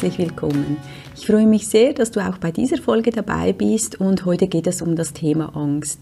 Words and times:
Herzlich 0.00 0.30
willkommen. 0.30 0.78
Ich 1.14 1.26
freue 1.26 1.46
mich 1.46 1.68
sehr, 1.68 1.92
dass 1.92 2.10
du 2.10 2.20
auch 2.20 2.38
bei 2.38 2.50
dieser 2.50 2.78
Folge 2.78 3.10
dabei 3.10 3.52
bist 3.52 4.00
und 4.00 4.24
heute 4.24 4.46
geht 4.46 4.66
es 4.66 4.80
um 4.80 4.96
das 4.96 5.12
Thema 5.12 5.54
Angst. 5.54 6.00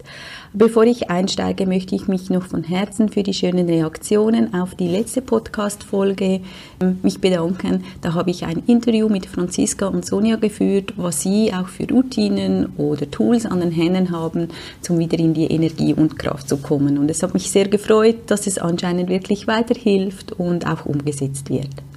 Bevor 0.53 0.85
ich 0.85 1.09
einsteige, 1.09 1.65
möchte 1.65 1.95
ich 1.95 2.07
mich 2.07 2.29
noch 2.29 2.45
von 2.45 2.63
Herzen 2.63 3.09
für 3.09 3.23
die 3.23 3.33
schönen 3.33 3.67
Reaktionen 3.67 4.53
auf 4.53 4.73
die 4.73 4.87
letzte 4.87 5.21
Podcast-Folge 5.21 6.39
ähm, 6.79 6.99
mich 7.03 7.19
bedanken. 7.19 7.83
Da 7.99 8.13
habe 8.13 8.31
ich 8.31 8.45
ein 8.45 8.63
Interview 8.67 9.09
mit 9.09 9.25
Franziska 9.25 9.87
und 9.87 10.05
Sonja 10.05 10.37
geführt, 10.37 10.93
was 10.95 11.23
sie 11.23 11.51
auch 11.53 11.67
für 11.67 11.89
Routinen 11.89 12.67
oder 12.77 13.11
Tools 13.11 13.45
an 13.45 13.59
den 13.59 13.71
Händen 13.71 14.11
haben, 14.11 14.47
um 14.87 14.97
wieder 14.97 15.19
in 15.19 15.33
die 15.33 15.47
Energie 15.47 15.93
und 15.93 16.17
Kraft 16.17 16.47
zu 16.47 16.55
kommen. 16.55 16.97
Und 16.97 17.11
es 17.11 17.21
hat 17.21 17.33
mich 17.33 17.51
sehr 17.51 17.67
gefreut, 17.67 18.15
dass 18.27 18.47
es 18.47 18.59
anscheinend 18.59 19.09
wirklich 19.09 19.45
weiterhilft 19.45 20.31
und 20.31 20.65
auch 20.65 20.85
umgesetzt 20.85 21.49
wird. 21.49 21.88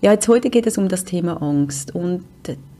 Ja, 0.00 0.12
jetzt 0.12 0.28
heute 0.28 0.48
geht 0.48 0.68
es 0.68 0.78
um 0.78 0.88
das 0.88 1.04
Thema 1.04 1.42
Angst. 1.42 1.92
Und 1.92 2.22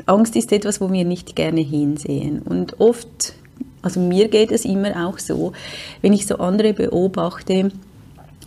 Angst 0.06 0.36
ist 0.36 0.52
etwas, 0.52 0.80
wo 0.80 0.92
wir 0.92 1.04
nicht 1.04 1.34
gerne 1.34 1.60
hinsehen. 1.60 2.40
Und 2.42 2.78
oft, 2.80 3.34
also 3.82 3.98
mir 3.98 4.28
geht 4.28 4.52
es 4.52 4.64
immer 4.64 5.08
auch 5.08 5.18
so, 5.18 5.52
wenn 6.00 6.12
ich 6.12 6.28
so 6.28 6.36
andere 6.36 6.72
beobachte, 6.72 7.72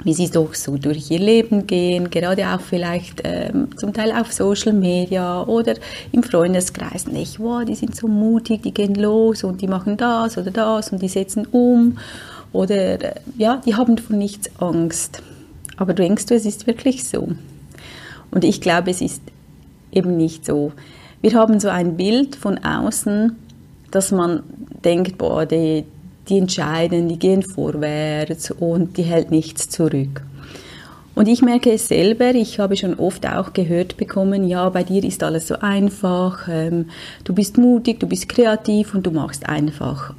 wie 0.06 0.14
sie 0.14 0.30
doch 0.30 0.56
so 0.56 0.78
durch 0.78 1.12
ihr 1.12 1.20
Leben 1.20 1.68
gehen, 1.68 2.10
gerade 2.10 2.48
auch 2.48 2.62
vielleicht 2.62 3.22
ähm, 3.26 3.78
zum 3.78 3.94
Teil 3.94 4.14
auf 4.14 4.32
Social 4.32 4.72
Media 4.72 5.44
oder 5.44 5.76
im 6.14 6.24
Freundeskreis. 6.24 7.08
Nicht, 7.08 7.42
wow, 7.42 7.66
die 7.66 7.76
sind 7.76 7.94
so 7.94 8.08
mutig, 8.08 8.64
die 8.64 8.74
gehen 8.74 8.96
los 8.96 9.44
und 9.44 9.62
die 9.62 9.68
machen 9.68 9.98
das 9.98 10.38
oder 10.38 10.50
das 10.50 10.94
und 10.94 11.02
die 11.02 11.10
setzen 11.10 11.46
um 11.52 11.98
oder 12.54 13.04
äh, 13.04 13.16
ja, 13.38 13.62
die 13.66 13.76
haben 13.76 13.98
von 13.98 14.18
nichts 14.18 14.50
Angst. 14.60 15.22
Aber 15.76 15.94
denkst 15.94 16.28
du, 16.28 16.36
es 16.36 16.46
ist 16.46 16.68
wirklich 16.68 17.04
so? 17.04 17.28
Und 18.32 18.44
ich 18.44 18.62
glaube, 18.62 18.92
es 18.92 19.02
ist 19.02 19.22
eben 19.92 20.18
nicht 20.18 20.46
so. 20.46 20.72
Wir 21.22 21.34
haben 21.34 21.60
so 21.60 21.70
ein 21.70 21.98
Bild 21.98 22.36
von 22.36 22.58
außen, 22.58 23.36
dass 23.92 24.12
man 24.12 24.44
denkt, 24.84 25.18
boah, 25.18 25.46
die, 25.46 25.84
die 26.28 26.38
entscheiden, 26.38 27.10
die 27.10 27.20
gehen 27.20 27.44
vorwärts 27.44 28.52
und 28.52 28.98
die 28.98 29.04
hält 29.04 29.32
nichts 29.32 29.70
zurück. 29.70 30.24
Und 31.14 31.28
ich 31.28 31.42
merke 31.42 31.72
es 31.74 31.90
selber, 31.90 32.34
ich 32.34 32.60
habe 32.60 32.78
schon 32.78 32.96
oft 32.96 33.28
auch 33.28 33.52
gehört 33.52 33.98
bekommen, 33.98 34.48
ja, 34.48 34.70
bei 34.70 34.84
dir 34.84 35.04
ist 35.04 35.24
alles 35.24 35.48
so 35.48 35.56
einfach, 35.60 36.48
ähm, 36.50 36.90
du 37.26 37.34
bist 37.34 37.58
mutig, 37.58 38.00
du 38.00 38.08
bist 38.08 38.30
kreativ 38.30 38.96
und 38.96 39.06
du 39.06 39.12
machst 39.12 39.48
einfach. 39.48 40.14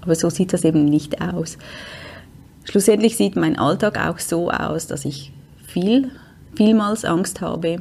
Aber 0.00 0.14
so 0.14 0.30
sieht 0.30 0.52
das 0.52 0.64
eben 0.64 0.84
nicht 0.84 1.20
aus. 1.20 1.58
Schlussendlich 2.64 3.16
sieht 3.16 3.34
mein 3.34 3.58
Alltag 3.58 3.98
auch 3.98 4.20
so 4.20 4.50
aus, 4.50 4.86
dass 4.86 5.04
ich 5.04 5.32
viel 5.66 6.10
vielmals 6.54 7.04
Angst 7.04 7.40
habe. 7.40 7.78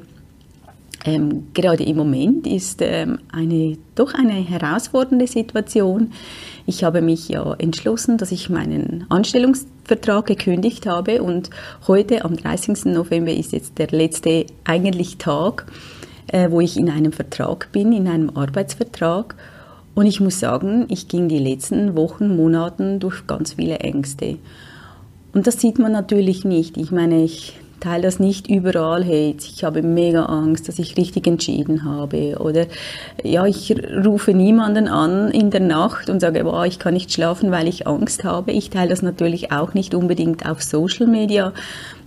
Ähm, 1.04 1.48
gerade 1.54 1.84
im 1.84 1.98
Moment 1.98 2.46
ist 2.46 2.80
ähm, 2.82 3.20
eine 3.32 3.78
doch 3.96 4.14
eine 4.14 4.34
herausfordernde 4.34 5.26
Situation. 5.26 6.12
Ich 6.68 6.84
habe 6.84 7.02
mich 7.02 7.28
ja 7.28 7.54
entschlossen, 7.56 8.18
dass 8.18 8.32
ich 8.32 8.50
meinen 8.50 9.06
Anstellungsvertrag 9.10 10.28
gekündigt 10.28 10.86
habe 10.86 11.24
und 11.24 11.50
heute 11.88 12.24
am 12.24 12.38
30. 12.38 12.86
November 12.86 13.34
ist 13.34 13.52
jetzt 13.52 13.80
der 13.80 13.88
letzte 13.88 14.46
eigentlich 14.64 15.18
Tag, 15.18 15.66
äh, 16.28 16.52
wo 16.52 16.62
ich 16.62 16.78
in 16.78 16.90
einem 16.90 17.14
Vertrag 17.14 17.72
bin, 17.72 17.94
in 17.94 18.08
einem 18.08 18.30
Arbeitsvertrag. 18.30 19.36
Und 19.96 20.06
ich 20.06 20.22
muss 20.22 20.40
sagen, 20.40 20.86
ich 20.90 21.08
ging 21.08 21.28
die 21.28 21.40
letzten 21.40 21.96
Wochen, 21.96 22.36
Monaten 22.36 23.00
durch 23.00 23.26
ganz 23.26 23.54
viele 23.54 23.80
Ängste. 23.80 24.38
Und 25.34 25.48
das 25.48 25.60
sieht 25.60 25.80
man 25.80 25.92
natürlich 25.92 26.46
nicht. 26.46 26.78
Ich 26.78 26.92
meine, 26.92 27.24
ich 27.24 27.60
teile 27.82 28.04
das 28.04 28.20
nicht 28.20 28.48
überall, 28.48 29.04
hey, 29.04 29.36
ich 29.38 29.64
habe 29.66 29.82
mega 29.82 30.26
Angst, 30.26 30.70
dass 30.70 30.80
ich 30.80 30.96
richtig 30.96 31.28
entschieden 31.28 31.84
habe. 31.84 32.38
Oder 32.40 32.68
ja, 33.24 33.46
ich 33.46 33.76
rufe 34.06 34.34
niemanden 34.34 34.88
an 34.88 35.32
in 35.32 35.50
der 35.50 35.60
Nacht 35.60 36.10
und 36.10 36.22
sage, 36.22 36.44
boah, 36.44 36.66
ich 36.66 36.80
kann 36.80 36.94
nicht 36.94 37.12
schlafen, 37.12 37.52
weil 37.52 37.68
ich 37.68 37.88
Angst 37.88 38.24
habe. 38.24 38.52
Ich 38.52 38.70
teile 38.70 38.90
das 38.90 39.02
natürlich 39.02 39.52
auch 39.52 39.74
nicht 39.74 39.94
unbedingt 39.94 40.46
auf 40.46 40.62
Social 40.62 41.08
Media, 41.08 41.52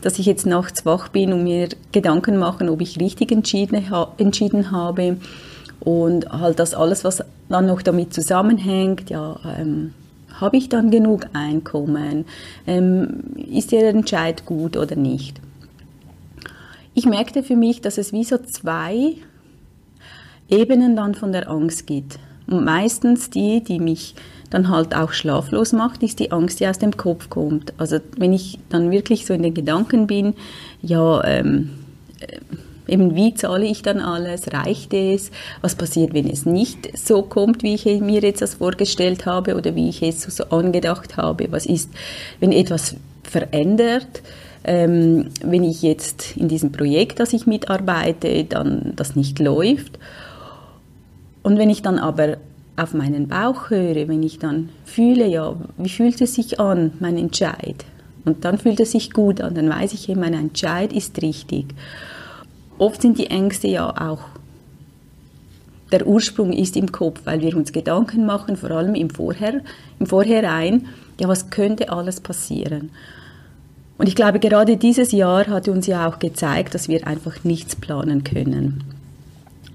dass 0.00 0.18
ich 0.18 0.26
jetzt 0.26 0.46
nachts 0.46 0.86
wach 0.86 1.08
bin 1.08 1.32
und 1.32 1.42
mir 1.42 1.68
Gedanken 1.92 2.38
machen, 2.38 2.68
ob 2.68 2.80
ich 2.80 2.98
richtig 3.00 3.32
entschieden, 3.32 3.84
entschieden 4.16 4.70
habe. 4.70 5.18
Und 5.80 6.30
halt 6.30 6.60
das 6.60 6.74
alles, 6.74 7.04
was 7.04 7.22
dann 7.48 7.66
noch 7.66 7.82
damit 7.82 8.14
zusammenhängt, 8.14 9.10
ja, 9.10 9.36
ähm, 9.58 9.92
habe 10.40 10.56
ich 10.56 10.68
dann 10.68 10.90
genug 10.90 11.26
Einkommen? 11.32 12.24
Ähm, 12.66 13.22
ist 13.36 13.72
der 13.72 13.88
Entscheid 13.88 14.46
gut 14.46 14.76
oder 14.76 14.96
nicht? 14.96 15.40
Ich 16.94 17.06
merkte 17.06 17.42
für 17.42 17.56
mich, 17.56 17.80
dass 17.80 17.98
es 17.98 18.12
wie 18.12 18.24
so 18.24 18.38
zwei 18.38 19.14
Ebenen 20.48 20.96
dann 20.96 21.14
von 21.14 21.32
der 21.32 21.50
Angst 21.50 21.86
gibt. 21.86 22.18
Und 22.46 22.64
meistens 22.64 23.30
die, 23.30 23.62
die 23.62 23.78
mich 23.78 24.14
dann 24.50 24.68
halt 24.68 24.94
auch 24.94 25.12
schlaflos 25.12 25.72
macht, 25.72 26.02
ist 26.02 26.20
die 26.20 26.30
Angst, 26.30 26.60
die 26.60 26.68
aus 26.68 26.78
dem 26.78 26.96
Kopf 26.96 27.30
kommt. 27.30 27.72
Also 27.78 27.98
wenn 28.16 28.32
ich 28.32 28.58
dann 28.68 28.90
wirklich 28.90 29.26
so 29.26 29.34
in 29.34 29.42
den 29.42 29.54
Gedanken 29.54 30.06
bin, 30.06 30.34
ja, 30.82 31.24
ähm, 31.24 31.70
äh, 32.20 32.92
eben 32.92 33.14
wie 33.14 33.34
zahle 33.34 33.64
ich 33.64 33.82
dann 33.82 34.00
alles, 34.00 34.52
reicht 34.52 34.92
es, 34.92 35.30
was 35.62 35.74
passiert, 35.74 36.12
wenn 36.12 36.28
es 36.28 36.44
nicht 36.44 36.96
so 36.96 37.22
kommt, 37.22 37.62
wie 37.62 37.74
ich 37.74 37.84
mir 37.86 38.20
jetzt 38.20 38.42
das 38.42 38.54
vorgestellt 38.54 39.26
habe 39.26 39.56
oder 39.56 39.74
wie 39.74 39.88
ich 39.88 40.02
es 40.02 40.22
so 40.22 40.44
angedacht 40.44 41.16
habe, 41.16 41.50
was 41.50 41.66
ist, 41.66 41.90
wenn 42.40 42.52
etwas 42.52 42.94
verändert, 43.22 44.22
ähm, 44.64 45.28
wenn 45.42 45.62
ich 45.62 45.82
jetzt 45.82 46.36
in 46.36 46.48
diesem 46.48 46.72
Projekt, 46.72 47.20
das 47.20 47.32
ich 47.32 47.46
mitarbeite, 47.46 48.44
dann 48.44 48.92
das 48.96 49.14
nicht 49.14 49.38
läuft. 49.38 49.98
Und 51.42 51.58
wenn 51.58 51.70
ich 51.70 51.82
dann 51.82 51.98
aber 51.98 52.38
auf 52.76 52.94
meinen 52.94 53.28
Bauch 53.28 53.70
höre, 53.70 54.08
wenn 54.08 54.22
ich 54.22 54.38
dann 54.38 54.70
fühle, 54.84 55.26
ja, 55.26 55.54
wie 55.76 55.88
fühlt 55.88 56.20
es 56.20 56.34
sich 56.34 56.58
an, 56.58 56.92
mein 56.98 57.16
Entscheid? 57.16 57.84
Und 58.24 58.44
dann 58.44 58.58
fühlt 58.58 58.80
es 58.80 58.92
sich 58.92 59.12
gut 59.12 59.40
an, 59.40 59.54
dann 59.54 59.68
weiß 59.68 59.92
ich, 59.92 60.08
mein 60.16 60.34
Entscheid 60.34 60.92
ist 60.92 61.20
richtig. 61.20 61.66
Oft 62.78 63.02
sind 63.02 63.18
die 63.18 63.28
Ängste 63.28 63.68
ja 63.68 63.90
auch, 63.90 64.22
der 65.92 66.06
Ursprung 66.06 66.52
ist 66.52 66.76
im 66.76 66.90
Kopf, 66.90 67.20
weil 67.24 67.40
wir 67.40 67.56
uns 67.56 67.70
Gedanken 67.70 68.26
machen, 68.26 68.56
vor 68.56 68.70
allem 68.70 68.94
im 68.94 69.10
Vorher, 69.10 69.60
im 70.00 70.06
Vorhinein, 70.06 70.86
ja, 71.20 71.28
was 71.28 71.50
könnte 71.50 71.90
alles 71.90 72.20
passieren? 72.20 72.90
Und 73.96 74.08
ich 74.08 74.16
glaube, 74.16 74.40
gerade 74.40 74.76
dieses 74.76 75.12
Jahr 75.12 75.46
hat 75.46 75.68
uns 75.68 75.86
ja 75.86 76.08
auch 76.08 76.18
gezeigt, 76.18 76.74
dass 76.74 76.88
wir 76.88 77.06
einfach 77.06 77.44
nichts 77.44 77.76
planen 77.76 78.24
können. 78.24 78.82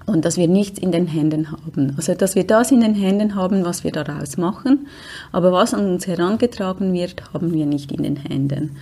Und 0.06 0.24
dass 0.24 0.36
wir 0.36 0.48
nichts 0.48 0.78
in 0.78 0.92
den 0.92 1.06
Händen 1.06 1.52
haben. 1.52 1.94
Also, 1.96 2.14
dass 2.14 2.34
wir 2.34 2.44
das 2.44 2.72
in 2.72 2.80
den 2.80 2.94
Händen 2.94 3.34
haben, 3.34 3.64
was 3.64 3.84
wir 3.84 3.92
daraus 3.92 4.36
machen. 4.36 4.86
Aber 5.30 5.52
was 5.52 5.72
an 5.72 5.86
uns 5.86 6.06
herangetragen 6.06 6.92
wird, 6.92 7.32
haben 7.32 7.52
wir 7.52 7.64
nicht 7.64 7.92
in 7.92 8.02
den 8.02 8.16
Händen. 8.16 8.76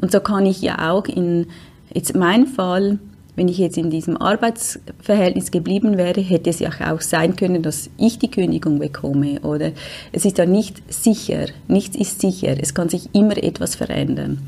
Und 0.00 0.12
so 0.12 0.20
kann 0.20 0.46
ich 0.46 0.60
ja 0.60 0.90
auch 0.90 1.06
in, 1.06 1.46
jetzt 1.92 2.14
mein 2.14 2.46
Fall, 2.46 2.98
wenn 3.34 3.48
ich 3.48 3.58
jetzt 3.58 3.78
in 3.78 3.88
diesem 3.88 4.16
Arbeitsverhältnis 4.16 5.50
geblieben 5.50 5.96
wäre, 5.96 6.20
hätte 6.20 6.50
es 6.50 6.58
ja 6.58 6.70
auch 6.92 7.00
sein 7.00 7.36
können, 7.36 7.62
dass 7.62 7.88
ich 7.96 8.18
die 8.18 8.30
Kündigung 8.30 8.78
bekomme. 8.78 9.40
Oder 9.40 9.72
es 10.12 10.24
ist 10.24 10.38
ja 10.38 10.44
nicht 10.44 10.82
sicher. 10.92 11.46
Nichts 11.66 11.96
ist 11.96 12.20
sicher. 12.20 12.56
Es 12.60 12.74
kann 12.74 12.88
sich 12.88 13.14
immer 13.14 13.36
etwas 13.36 13.74
verändern. 13.74 14.38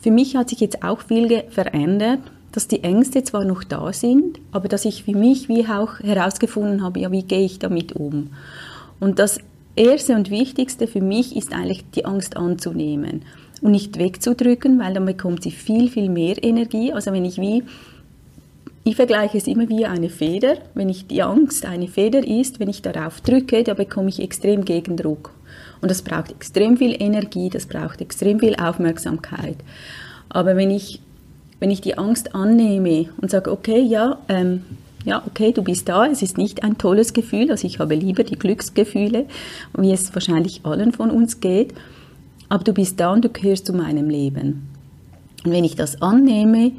Für 0.00 0.10
mich 0.10 0.36
hat 0.36 0.50
sich 0.50 0.60
jetzt 0.60 0.82
auch 0.82 1.00
viel 1.00 1.42
verändert, 1.50 2.20
dass 2.52 2.68
die 2.68 2.82
Ängste 2.82 3.22
zwar 3.24 3.44
noch 3.44 3.64
da 3.64 3.92
sind, 3.92 4.40
aber 4.52 4.68
dass 4.68 4.84
ich 4.84 5.04
für 5.04 5.16
mich 5.16 5.48
wie 5.48 5.66
auch 5.66 6.00
herausgefunden 6.00 6.82
habe, 6.82 7.00
ja, 7.00 7.12
wie 7.12 7.22
gehe 7.22 7.44
ich 7.44 7.58
damit 7.58 7.92
um? 7.92 8.30
Und 9.00 9.18
das 9.18 9.38
Erste 9.76 10.14
und 10.14 10.30
Wichtigste 10.30 10.86
für 10.86 11.00
mich 11.00 11.36
ist 11.36 11.52
eigentlich 11.52 11.84
die 11.94 12.04
Angst 12.04 12.36
anzunehmen 12.36 13.22
und 13.60 13.70
nicht 13.70 13.98
wegzudrücken, 13.98 14.78
weil 14.80 14.94
dann 14.94 15.06
bekommt 15.06 15.42
sie 15.42 15.50
viel, 15.50 15.88
viel 15.88 16.08
mehr 16.08 16.42
Energie. 16.42 16.92
Also 16.92 17.12
wenn 17.12 17.24
ich 17.24 17.38
wie, 17.38 17.62
ich 18.84 18.96
vergleiche 18.96 19.38
es 19.38 19.46
immer 19.46 19.68
wie 19.68 19.86
eine 19.86 20.08
Feder. 20.08 20.56
Wenn 20.74 20.88
ich 20.88 21.06
die 21.06 21.22
Angst 21.22 21.66
eine 21.66 21.88
Feder 21.88 22.26
ist, 22.26 22.58
wenn 22.58 22.68
ich 22.68 22.82
darauf 22.82 23.20
drücke, 23.20 23.62
da 23.62 23.74
bekomme 23.74 24.08
ich 24.08 24.20
extrem 24.20 24.64
Gegendruck. 24.64 25.30
Und 25.80 25.90
das 25.90 26.02
braucht 26.02 26.30
extrem 26.30 26.76
viel 26.76 27.00
Energie, 27.00 27.50
das 27.50 27.66
braucht 27.66 28.00
extrem 28.00 28.40
viel 28.40 28.56
Aufmerksamkeit. 28.56 29.56
Aber 30.28 30.56
wenn 30.56 30.70
ich, 30.70 31.00
wenn 31.60 31.70
ich 31.70 31.80
die 31.80 31.96
Angst 31.96 32.34
annehme 32.34 33.06
und 33.20 33.30
sage, 33.30 33.50
okay, 33.50 33.80
ja, 33.80 34.18
ähm, 34.28 34.64
ja, 35.04 35.22
okay, 35.26 35.52
du 35.52 35.62
bist 35.62 35.88
da, 35.88 36.06
es 36.06 36.22
ist 36.22 36.36
nicht 36.36 36.64
ein 36.64 36.76
tolles 36.76 37.12
Gefühl, 37.12 37.50
also 37.50 37.66
ich 37.66 37.78
habe 37.78 37.94
lieber 37.94 38.24
die 38.24 38.38
Glücksgefühle, 38.38 39.26
wie 39.76 39.92
es 39.92 40.12
wahrscheinlich 40.14 40.64
allen 40.64 40.92
von 40.92 41.10
uns 41.10 41.40
geht, 41.40 41.72
aber 42.48 42.64
du 42.64 42.72
bist 42.72 42.98
da 43.00 43.12
und 43.12 43.24
du 43.24 43.28
gehörst 43.28 43.66
zu 43.66 43.72
meinem 43.72 44.10
Leben. 44.10 44.68
Und 45.44 45.52
wenn 45.52 45.64
ich 45.64 45.76
das 45.76 46.02
annehme 46.02 46.72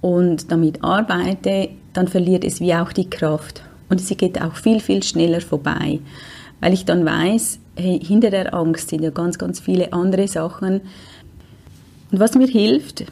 und 0.00 0.52
damit 0.52 0.84
arbeite, 0.84 1.70
dann 1.94 2.08
verliert 2.08 2.44
es 2.44 2.60
wie 2.60 2.74
auch 2.74 2.92
die 2.92 3.08
Kraft 3.08 3.62
und 3.88 4.00
sie 4.00 4.16
geht 4.16 4.40
auch 4.40 4.56
viel, 4.56 4.80
viel 4.80 5.02
schneller 5.02 5.40
vorbei, 5.40 6.00
weil 6.60 6.72
ich 6.72 6.84
dann 6.84 7.04
weiß, 7.04 7.58
hinter 7.76 8.30
der 8.30 8.54
Angst 8.54 8.90
sind 8.90 9.02
ja 9.02 9.10
ganz, 9.10 9.38
ganz 9.38 9.60
viele 9.60 9.92
andere 9.92 10.28
Sachen. 10.28 10.80
Und 12.10 12.20
was 12.20 12.34
mir 12.34 12.46
hilft, 12.46 13.04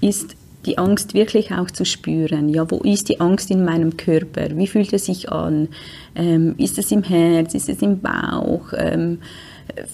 ist 0.00 0.36
die 0.66 0.78
Angst 0.78 1.14
wirklich 1.14 1.52
auch 1.52 1.70
zu 1.70 1.84
spüren. 1.84 2.48
Ja, 2.48 2.70
wo 2.70 2.78
ist 2.78 3.08
die 3.08 3.20
Angst 3.20 3.50
in 3.50 3.64
meinem 3.64 3.96
Körper? 3.96 4.56
Wie 4.56 4.66
fühlt 4.66 4.92
es 4.92 5.06
sich 5.06 5.32
an? 5.32 5.68
Ähm, 6.14 6.54
ist 6.58 6.78
es 6.78 6.92
im 6.92 7.02
Herz? 7.02 7.54
Ist 7.54 7.68
es 7.68 7.80
im 7.80 8.00
Bauch? 8.00 8.72
Ähm, 8.76 9.18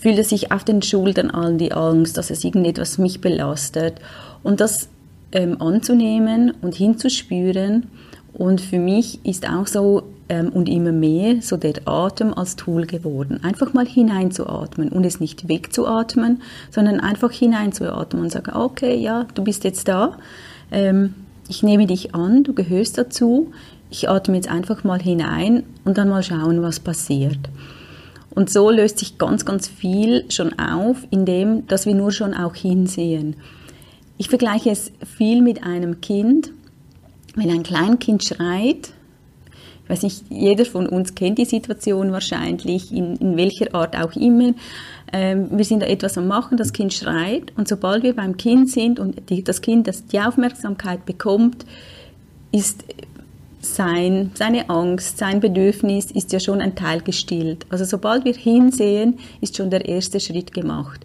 fühlt 0.01 0.19
es 0.19 0.31
sich 0.31 0.51
auf 0.53 0.65
den 0.65 0.83
Schultern 0.83 1.31
an, 1.31 1.59
die 1.59 1.73
Angst, 1.73 2.17
dass 2.17 2.31
es 2.31 2.43
irgendetwas 2.43 2.99
mich 2.99 3.21
belastet? 3.21 4.01
Und 4.43 4.61
das 4.61 4.89
ähm, 5.33 5.61
anzunehmen 5.61 6.53
und 6.63 6.75
hinzuspüren. 6.75 7.87
Und 8.33 8.61
für 8.61 8.79
mich 8.79 9.25
ist 9.25 9.49
auch 9.49 9.67
so 9.67 10.03
ähm, 10.29 10.51
und 10.51 10.69
immer 10.69 10.93
mehr 10.93 11.43
so 11.43 11.57
der 11.57 11.75
Atem 11.85 12.35
als 12.35 12.57
Tool 12.57 12.87
geworden. 12.87 13.41
Einfach 13.43 13.75
mal 13.75 13.87
hineinzuatmen 13.87 14.91
und 14.91 15.05
es 15.05 15.21
nicht 15.21 15.49
wegzuatmen, 15.49 16.43
sondern 16.71 17.01
einfach 17.01 17.31
hineinzuatmen 17.31 18.23
und 18.23 18.31
sagen, 18.31 18.55
okay, 18.55 18.97
ja, 18.97 19.27
du 19.35 19.45
bist 19.45 19.65
jetzt 19.65 19.89
da 19.89 20.17
ähm, 20.71 21.15
ich 21.49 21.63
nehme 21.63 21.87
dich 21.87 22.15
an, 22.15 22.45
du 22.45 22.53
gehörst 22.53 22.99
dazu, 22.99 23.53
ich 23.91 24.09
atme 24.09 24.37
jetzt 24.37 24.49
einfach 24.49 24.85
mal 24.85 25.01
hinein 25.01 25.63
und 25.85 25.97
dann 25.99 26.09
mal 26.09 26.23
schauen, 26.23 26.63
was 26.63 26.81
passiert. 26.81 27.39
Und 28.31 28.51
so 28.51 28.71
löst 28.71 28.99
sich 28.99 29.17
ganz, 29.17 29.45
ganz 29.45 29.69
viel 29.69 30.31
schon 30.31 30.59
auf, 30.59 31.07
indem, 31.11 31.67
dass 31.69 31.87
wir 31.87 31.95
nur 31.95 32.13
schon 32.13 32.35
auch 32.35 32.55
hinsehen. 32.55 33.37
Ich 34.19 34.29
vergleiche 34.29 34.71
es 34.71 34.93
viel 35.17 35.41
mit 35.41 35.63
einem 35.63 36.01
Kind. 36.01 36.51
Wenn 37.35 37.51
ein 37.51 37.63
Kleinkind 37.63 38.25
schreit, 38.25 38.93
weiß 39.89 40.03
nicht, 40.03 40.25
jeder 40.31 40.65
von 40.65 40.89
uns 40.89 41.15
kennt 41.15 41.39
die 41.39 41.45
Situation 41.45 42.13
wahrscheinlich, 42.13 42.93
in, 42.93 43.17
in 43.17 43.37
welcher 43.37 43.75
Art 43.75 43.97
auch 43.97 44.15
immer, 44.17 44.53
ähm, 45.13 45.49
wir 45.51 45.65
sind 45.65 45.83
da 45.83 45.87
etwas 45.87 46.19
am 46.19 46.27
Machen, 46.27 46.57
das 46.57 46.73
Kind 46.73 46.93
schreit 46.93 47.53
und 47.57 47.69
sobald 47.69 48.03
wir 48.03 48.15
beim 48.15 48.37
Kind 48.37 48.71
sind 48.71 48.99
und 48.99 49.31
die, 49.31 49.45
das 49.45 49.61
Kind 49.61 49.87
das 49.87 50.07
die 50.07 50.21
Aufmerksamkeit 50.21 51.07
bekommt, 51.07 51.65
ist 52.53 52.85
sein, 53.61 54.31
seine 54.35 54.71
Angst, 54.71 55.19
sein 55.19 55.41
Bedürfnis 55.41 56.11
ist 56.11 56.33
ja 56.33 56.41
schon 56.41 56.61
ein 56.61 56.75
Teil 56.75 57.01
gestillt. 57.01 57.67
Also 57.69 57.85
sobald 57.85 58.25
wir 58.25 58.35
hinsehen, 58.35 59.19
ist 59.41 59.57
schon 59.57 59.71
der 59.71 59.87
erste 59.87 60.21
Schritt 60.21 60.53
gemacht. 60.53 61.05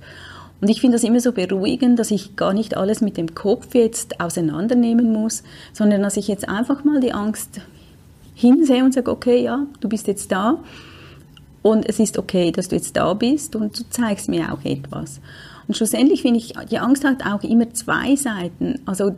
Und 0.62 0.70
ich 0.70 0.80
finde 0.80 0.98
das 0.98 1.04
immer 1.04 1.20
so 1.20 1.32
beruhigend, 1.32 1.98
dass 1.98 2.12
ich 2.12 2.36
gar 2.36 2.54
nicht 2.54 2.78
alles 2.78 3.02
mit 3.02 3.18
dem 3.18 3.34
Kopf 3.34 3.74
jetzt 3.74 4.20
auseinandernehmen 4.20 5.12
muss, 5.12 5.42
sondern 5.74 6.04
dass 6.04 6.18
ich 6.18 6.28
jetzt 6.28 6.48
einfach 6.48 6.84
mal 6.84 7.00
die 7.00 7.14
Angst 7.14 7.62
hinsehe 8.42 8.84
und 8.84 8.94
sage, 8.94 9.12
okay, 9.12 9.44
ja, 9.44 9.66
du 9.80 9.88
bist 9.88 10.08
jetzt 10.08 10.32
da 10.32 10.60
und 11.62 11.88
es 11.88 12.00
ist 12.00 12.18
okay, 12.18 12.52
dass 12.52 12.70
du 12.70 12.76
jetzt 12.76 12.98
da 12.98 13.14
bist 13.14 13.56
und 13.56 13.80
du 13.80 13.84
zeigst 13.90 14.30
mir 14.30 14.52
auch 14.52 14.64
etwas. 14.66 15.22
Und 15.68 15.78
schlussendlich 15.78 16.22
finde 16.22 16.40
ich, 16.40 16.54
die 16.70 16.80
Angst 16.80 17.06
hat 17.06 17.26
auch 17.26 17.44
immer 17.44 17.72
zwei 17.74 18.16
Seiten. 18.16 18.80
Also 18.86 19.16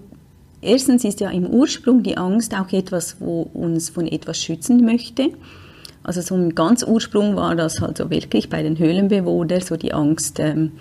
erstens 0.62 1.04
ist 1.04 1.20
ja 1.20 1.30
im 1.30 1.48
Ursprung 1.48 2.04
die 2.04 2.18
Angst 2.18 2.54
auch 2.54 2.72
etwas, 2.72 3.18
wo 3.20 3.50
uns 3.54 3.90
von 3.90 4.08
etwas 4.08 4.38
schützen 4.38 4.86
möchte. 4.86 5.30
Also 6.04 6.22
so 6.22 6.36
im 6.36 6.54
ganz 6.54 6.84
Ursprung 6.84 7.36
war 7.38 7.56
das 7.56 7.80
halt 7.80 7.98
so 7.98 8.10
wirklich 8.10 8.50
bei 8.50 8.62
den 8.62 8.78
Höhlenbewohnern 8.78 9.62
so 9.62 9.78
die 9.78 9.94
Angst, 9.94 10.40
ähm, 10.40 10.74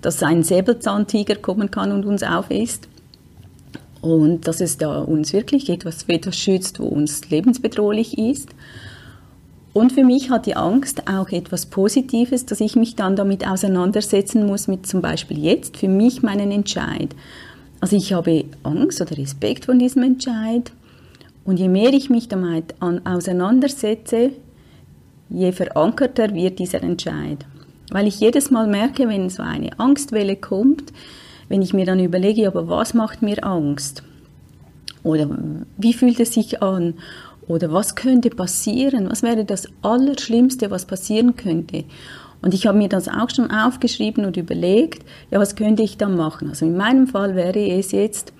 dass 0.00 0.22
ein 0.22 0.42
Säbelzahntiger 0.42 1.36
kommen 1.36 1.70
kann 1.70 1.92
und 1.92 2.06
uns 2.06 2.22
aufisst. 2.22 2.88
Und 4.04 4.46
dass 4.46 4.60
es 4.60 4.76
da 4.76 5.00
uns 5.00 5.32
wirklich 5.32 5.70
etwas, 5.70 6.02
etwas 6.08 6.36
schützt, 6.36 6.78
wo 6.78 6.84
uns 6.88 7.30
lebensbedrohlich 7.30 8.18
ist. 8.18 8.50
Und 9.72 9.92
für 9.92 10.04
mich 10.04 10.28
hat 10.28 10.44
die 10.44 10.56
Angst 10.56 11.08
auch 11.08 11.30
etwas 11.30 11.64
Positives, 11.64 12.44
dass 12.44 12.60
ich 12.60 12.76
mich 12.76 12.96
dann 12.96 13.16
damit 13.16 13.48
auseinandersetzen 13.48 14.44
muss, 14.44 14.68
mit 14.68 14.86
zum 14.86 15.00
Beispiel 15.00 15.42
jetzt 15.42 15.78
für 15.78 15.88
mich 15.88 16.22
meinen 16.22 16.50
Entscheid. 16.52 17.16
Also 17.80 17.96
ich 17.96 18.12
habe 18.12 18.44
Angst 18.62 19.00
oder 19.00 19.16
Respekt 19.16 19.64
von 19.64 19.78
diesem 19.78 20.02
Entscheid. 20.02 20.70
Und 21.46 21.58
je 21.58 21.70
mehr 21.70 21.94
ich 21.94 22.10
mich 22.10 22.28
damit 22.28 22.74
auseinandersetze, 23.06 24.32
je 25.30 25.52
verankerter 25.52 26.34
wird 26.34 26.58
dieser 26.58 26.82
Entscheid. 26.82 27.46
Weil 27.90 28.06
ich 28.06 28.20
jedes 28.20 28.50
Mal 28.50 28.66
merke, 28.66 29.08
wenn 29.08 29.30
so 29.30 29.42
eine 29.42 29.78
Angstwelle 29.80 30.36
kommt, 30.36 30.92
wenn 31.54 31.62
ich 31.62 31.72
mir 31.72 31.86
dann 31.86 32.00
überlege, 32.00 32.48
aber 32.48 32.68
was 32.68 32.94
macht 32.94 33.22
mir 33.22 33.44
Angst? 33.44 34.02
Oder 35.04 35.30
wie 35.76 35.92
fühlt 35.92 36.18
es 36.18 36.32
sich 36.32 36.60
an? 36.60 36.94
Oder 37.46 37.72
was 37.72 37.94
könnte 37.94 38.28
passieren? 38.28 39.08
Was 39.08 39.22
wäre 39.22 39.44
das 39.44 39.68
Allerschlimmste, 39.80 40.72
was 40.72 40.84
passieren 40.84 41.36
könnte? 41.36 41.84
Und 42.42 42.54
ich 42.54 42.66
habe 42.66 42.76
mir 42.76 42.88
das 42.88 43.06
auch 43.06 43.30
schon 43.30 43.52
aufgeschrieben 43.52 44.24
und 44.24 44.36
überlegt, 44.36 45.04
ja, 45.30 45.38
was 45.38 45.54
könnte 45.54 45.84
ich 45.84 45.96
dann 45.96 46.16
machen? 46.16 46.48
Also 46.48 46.66
in 46.66 46.76
meinem 46.76 47.06
Fall 47.06 47.36
wäre 47.36 47.60
es 47.78 47.92
jetzt, 47.92 48.32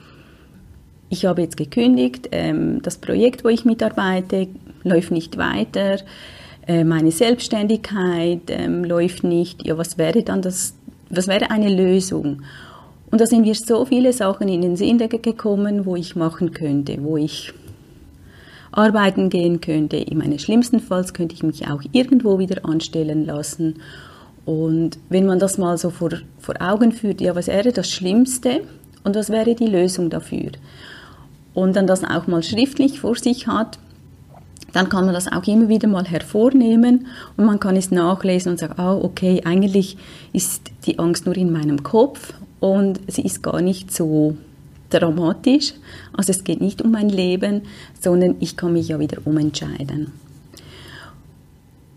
ich 1.09 1.25
habe 1.25 1.43
jetzt 1.43 1.57
gekündigt, 1.57 2.31
ähm, 2.33 2.83
das 2.83 2.99
Projekt, 2.99 3.45
wo 3.45 3.49
ich 3.49 3.65
mitarbeite, 3.65 4.49
läuft 4.83 5.13
nicht 5.13 5.39
weiter, 5.39 5.99
äh, 6.67 6.83
meine 6.83 7.13
Selbstständigkeit 7.13 8.41
ähm, 8.49 8.83
läuft 8.83 9.23
nicht. 9.23 9.65
Ja, 9.65 9.79
was 9.79 9.99
wäre 9.99 10.25
dann 10.25 10.43
das, 10.43 10.75
was 11.11 11.29
wäre 11.29 11.53
eine 11.53 11.73
Lösung? 11.73 12.43
Und 13.15 13.21
da 13.21 13.27
sind 13.27 13.43
mir 13.43 13.55
so 13.55 13.85
viele 13.85 14.13
Sachen 14.13 14.49
in 14.49 14.61
den 14.61 14.75
Sinn 14.75 14.99
gekommen, 14.99 15.87
wo 15.87 15.95
ich 15.95 16.17
machen 16.17 16.51
könnte, 16.51 16.99
wo 17.01 17.17
ich 17.17 17.53
arbeiten 18.73 19.31
gehen 19.31 19.61
könnte. 19.61 19.99
In 19.99 20.19
meinem 20.19 20.41
schlimmsten 20.41 20.81
Fall 20.81 21.05
könnte 21.05 21.33
ich 21.33 21.45
mich 21.45 21.69
auch 21.69 21.81
irgendwo 21.93 22.41
wieder 22.41 22.65
anstellen 22.65 23.25
lassen. 23.25 23.77
Und 24.45 24.99
wenn 25.11 25.27
man 25.27 25.39
das 25.39 25.59
mal 25.59 25.79
so 25.79 25.91
vor, 25.91 26.11
vor 26.41 26.57
Augen 26.61 26.91
führt, 26.91 27.21
ja, 27.21 27.37
was 27.37 27.47
wäre 27.47 27.71
das 27.71 27.89
Schlimmste 27.89 28.63
und 29.05 29.15
was 29.15 29.31
wäre 29.31 29.55
die 29.55 29.69
Lösung 29.69 30.11
dafür? 30.11 30.51
Und 31.55 31.77
dann 31.77 31.87
das 31.87 32.03
auch 32.03 32.27
mal 32.27 32.43
schriftlich 32.43 32.99
vor 32.99 33.15
sich 33.15 33.47
hat, 33.47 33.79
dann 34.73 34.89
kann 34.89 35.05
man 35.05 35.15
das 35.15 35.31
auch 35.31 35.47
immer 35.47 35.69
wieder 35.69 35.87
mal 35.87 36.05
hervornehmen 36.05 37.07
und 37.37 37.45
man 37.45 37.61
kann 37.61 37.77
es 37.77 37.93
nachlesen 37.93 38.51
und 38.51 38.59
sagen, 38.59 38.75
ah, 38.77 38.97
okay, 38.97 39.41
eigentlich 39.45 39.99
ist 40.33 40.73
die 40.87 40.99
Angst 40.99 41.27
nur 41.27 41.37
in 41.37 41.53
meinem 41.53 41.85
Kopf 41.85 42.35
und 42.65 42.99
sie 43.09 43.21
ist 43.21 43.43
gar 43.43 43.61
nicht 43.61 43.93
so 43.93 44.39
dramatisch. 44.89 45.75
Also 46.15 46.31
es 46.31 46.45
geht 46.45 46.63
nicht 46.63 46.81
um 46.81 46.93
mein 46.93 47.11
Leben, 47.11 47.61
sondern 48.01 48.37
ich 48.41 48.57
kann 48.57 48.73
mich 48.73 48.89
ja 48.89 48.99
wieder 48.99 49.19
umentscheiden. 49.27 50.13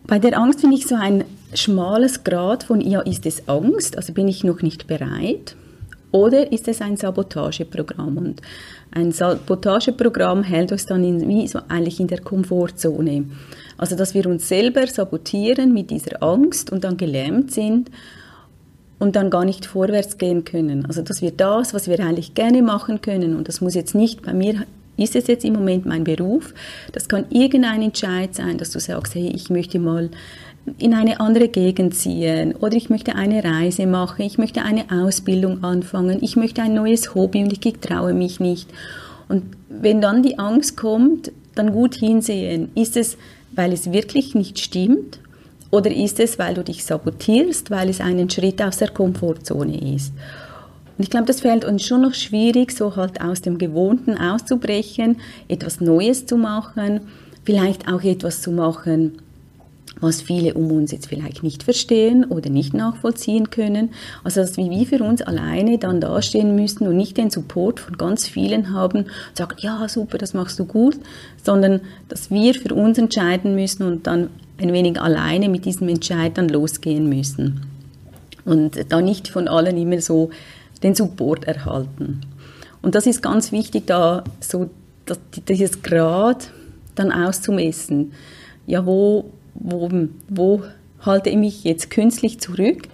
Bei 0.07 0.19
der 0.19 0.37
Angst 0.37 0.59
finde 0.59 0.75
ich 0.75 0.85
so 0.85 0.95
ein 0.95 1.23
schmales 1.53 2.25
Grad 2.25 2.65
von, 2.65 2.81
ja, 2.81 2.99
ist 2.99 3.25
es 3.25 3.47
Angst, 3.47 3.95
also 3.95 4.11
bin 4.11 4.27
ich 4.27 4.43
noch 4.43 4.61
nicht 4.61 4.87
bereit, 4.87 5.55
oder 6.11 6.51
ist 6.51 6.67
es 6.67 6.81
ein 6.81 6.97
Sabotageprogramm? 6.97 8.17
Und 8.17 8.41
ein 8.91 9.13
Sabotageprogramm 9.13 10.43
hält 10.43 10.73
uns 10.73 10.85
dann 10.85 11.01
in, 11.05 11.29
wie 11.29 11.47
so 11.47 11.59
eigentlich 11.69 12.01
in 12.01 12.07
der 12.07 12.19
Komfortzone. 12.19 13.23
Also, 13.77 13.95
dass 13.95 14.13
wir 14.13 14.25
uns 14.27 14.49
selber 14.49 14.85
sabotieren 14.87 15.73
mit 15.73 15.91
dieser 15.91 16.21
Angst 16.21 16.73
und 16.73 16.83
dann 16.83 16.97
gelähmt 16.97 17.51
sind 17.51 17.89
und 18.99 19.15
dann 19.15 19.29
gar 19.29 19.45
nicht 19.45 19.65
vorwärts 19.65 20.17
gehen 20.17 20.43
können. 20.43 20.85
Also 20.85 21.01
dass 21.01 21.21
wir 21.21 21.31
das, 21.31 21.73
was 21.73 21.87
wir 21.87 21.99
eigentlich 21.99 22.33
gerne 22.33 22.61
machen 22.61 23.01
können, 23.01 23.35
und 23.35 23.47
das 23.47 23.61
muss 23.61 23.75
jetzt 23.75 23.95
nicht, 23.95 24.23
bei 24.23 24.33
mir 24.33 24.65
ist 24.97 25.15
es 25.15 25.27
jetzt 25.27 25.45
im 25.45 25.53
Moment 25.53 25.85
mein 25.85 26.03
Beruf, 26.03 26.53
das 26.91 27.07
kann 27.07 27.25
irgendein 27.29 27.83
Entscheid 27.83 28.33
sein, 28.33 28.57
dass 28.57 28.71
du 28.71 28.79
sagst, 28.79 29.15
hey, 29.15 29.31
ich 29.33 29.49
möchte 29.49 29.79
mal 29.79 30.09
in 30.79 30.93
eine 30.93 31.19
andere 31.19 31.47
Gegend 31.47 31.95
ziehen 31.95 32.55
oder 32.55 32.75
ich 32.75 32.89
möchte 32.89 33.15
eine 33.15 33.43
Reise 33.43 33.85
machen, 33.85 34.23
ich 34.23 34.37
möchte 34.37 34.63
eine 34.63 34.85
Ausbildung 34.91 35.63
anfangen, 35.63 36.17
ich 36.21 36.35
möchte 36.35 36.61
ein 36.61 36.73
neues 36.73 37.15
Hobby 37.15 37.43
und 37.43 37.53
ich 37.53 37.73
traue 37.79 38.13
mich 38.13 38.39
nicht. 38.39 38.69
Und 39.29 39.43
wenn 39.69 40.01
dann 40.01 40.23
die 40.23 40.39
Angst 40.39 40.75
kommt, 40.75 41.31
dann 41.55 41.71
gut 41.71 41.95
hinsehen, 41.95 42.69
ist 42.75 42.97
es, 42.97 43.17
weil 43.51 43.71
es 43.71 43.91
wirklich 43.91 44.35
nicht 44.35 44.59
stimmt 44.59 45.19
oder 45.71 45.91
ist 45.91 46.19
es, 46.19 46.39
weil 46.39 46.53
du 46.53 46.63
dich 46.63 46.85
sabotierst, 46.85 47.71
weil 47.71 47.89
es 47.89 47.99
einen 47.99 48.29
Schritt 48.29 48.61
aus 48.61 48.77
der 48.77 48.89
Komfortzone 48.89 49.95
ist? 49.95 50.13
Und 50.97 51.03
ich 51.03 51.09
glaube, 51.09 51.27
das 51.27 51.41
fällt 51.41 51.65
uns 51.65 51.85
schon 51.85 52.01
noch 52.01 52.13
schwierig, 52.13 52.71
so 52.71 52.95
halt 52.95 53.21
aus 53.21 53.41
dem 53.41 53.57
Gewohnten 53.57 54.17
auszubrechen, 54.17 55.17
etwas 55.47 55.79
Neues 55.79 56.25
zu 56.25 56.37
machen, 56.37 57.01
vielleicht 57.43 57.87
auch 57.87 58.03
etwas 58.03 58.41
zu 58.41 58.51
machen, 58.51 59.19
was 59.99 60.21
viele 60.21 60.53
um 60.53 60.71
uns 60.71 60.91
jetzt 60.91 61.07
vielleicht 61.07 61.43
nicht 61.43 61.63
verstehen 61.63 62.25
oder 62.25 62.49
nicht 62.49 62.73
nachvollziehen 62.73 63.49
können. 63.49 63.91
Also 64.23 64.41
dass 64.41 64.57
wir 64.57 64.69
wie 64.69 64.85
für 64.85 65.03
uns 65.03 65.21
alleine 65.21 65.77
dann 65.77 66.01
dastehen 66.01 66.55
müssen 66.55 66.87
und 66.87 66.97
nicht 66.97 67.17
den 67.17 67.29
Support 67.29 67.79
von 67.79 67.97
ganz 67.97 68.27
vielen 68.27 68.73
haben 68.73 68.99
und 68.99 69.07
sagen, 69.37 69.55
ja 69.59 69.87
super, 69.87 70.17
das 70.17 70.33
machst 70.33 70.59
du 70.59 70.65
gut, 70.65 70.97
sondern 71.43 71.81
dass 72.09 72.31
wir 72.31 72.53
für 72.53 72.73
uns 72.73 72.97
entscheiden 72.97 73.55
müssen 73.55 73.83
und 73.83 74.07
dann 74.07 74.29
ein 74.59 74.73
wenig 74.73 74.99
alleine 74.99 75.49
mit 75.49 75.65
diesem 75.65 75.89
Entscheid 75.89 76.37
dann 76.37 76.49
losgehen 76.49 77.07
müssen. 77.09 77.65
Und 78.45 78.77
da 78.89 79.01
nicht 79.01 79.27
von 79.27 79.47
allen 79.47 79.77
immer 79.77 80.01
so 80.01 80.29
den 80.83 80.95
Support 80.95 81.45
erhalten. 81.45 82.21
Und 82.81 82.95
das 82.95 83.05
ist 83.07 83.21
ganz 83.21 83.51
wichtig, 83.51 83.87
da 83.87 84.23
so 84.39 84.69
dass 85.05 85.19
dieses 85.47 85.81
Grad 85.81 86.51
dann 86.95 87.11
auszumessen. 87.11 88.11
Ja, 88.65 88.85
wo, 88.85 89.31
wo, 89.53 89.89
wo 90.27 90.63
halte 90.99 91.29
ich 91.29 91.37
mich 91.37 91.63
jetzt 91.63 91.89
künstlich 91.89 92.39
zurück? 92.39 92.89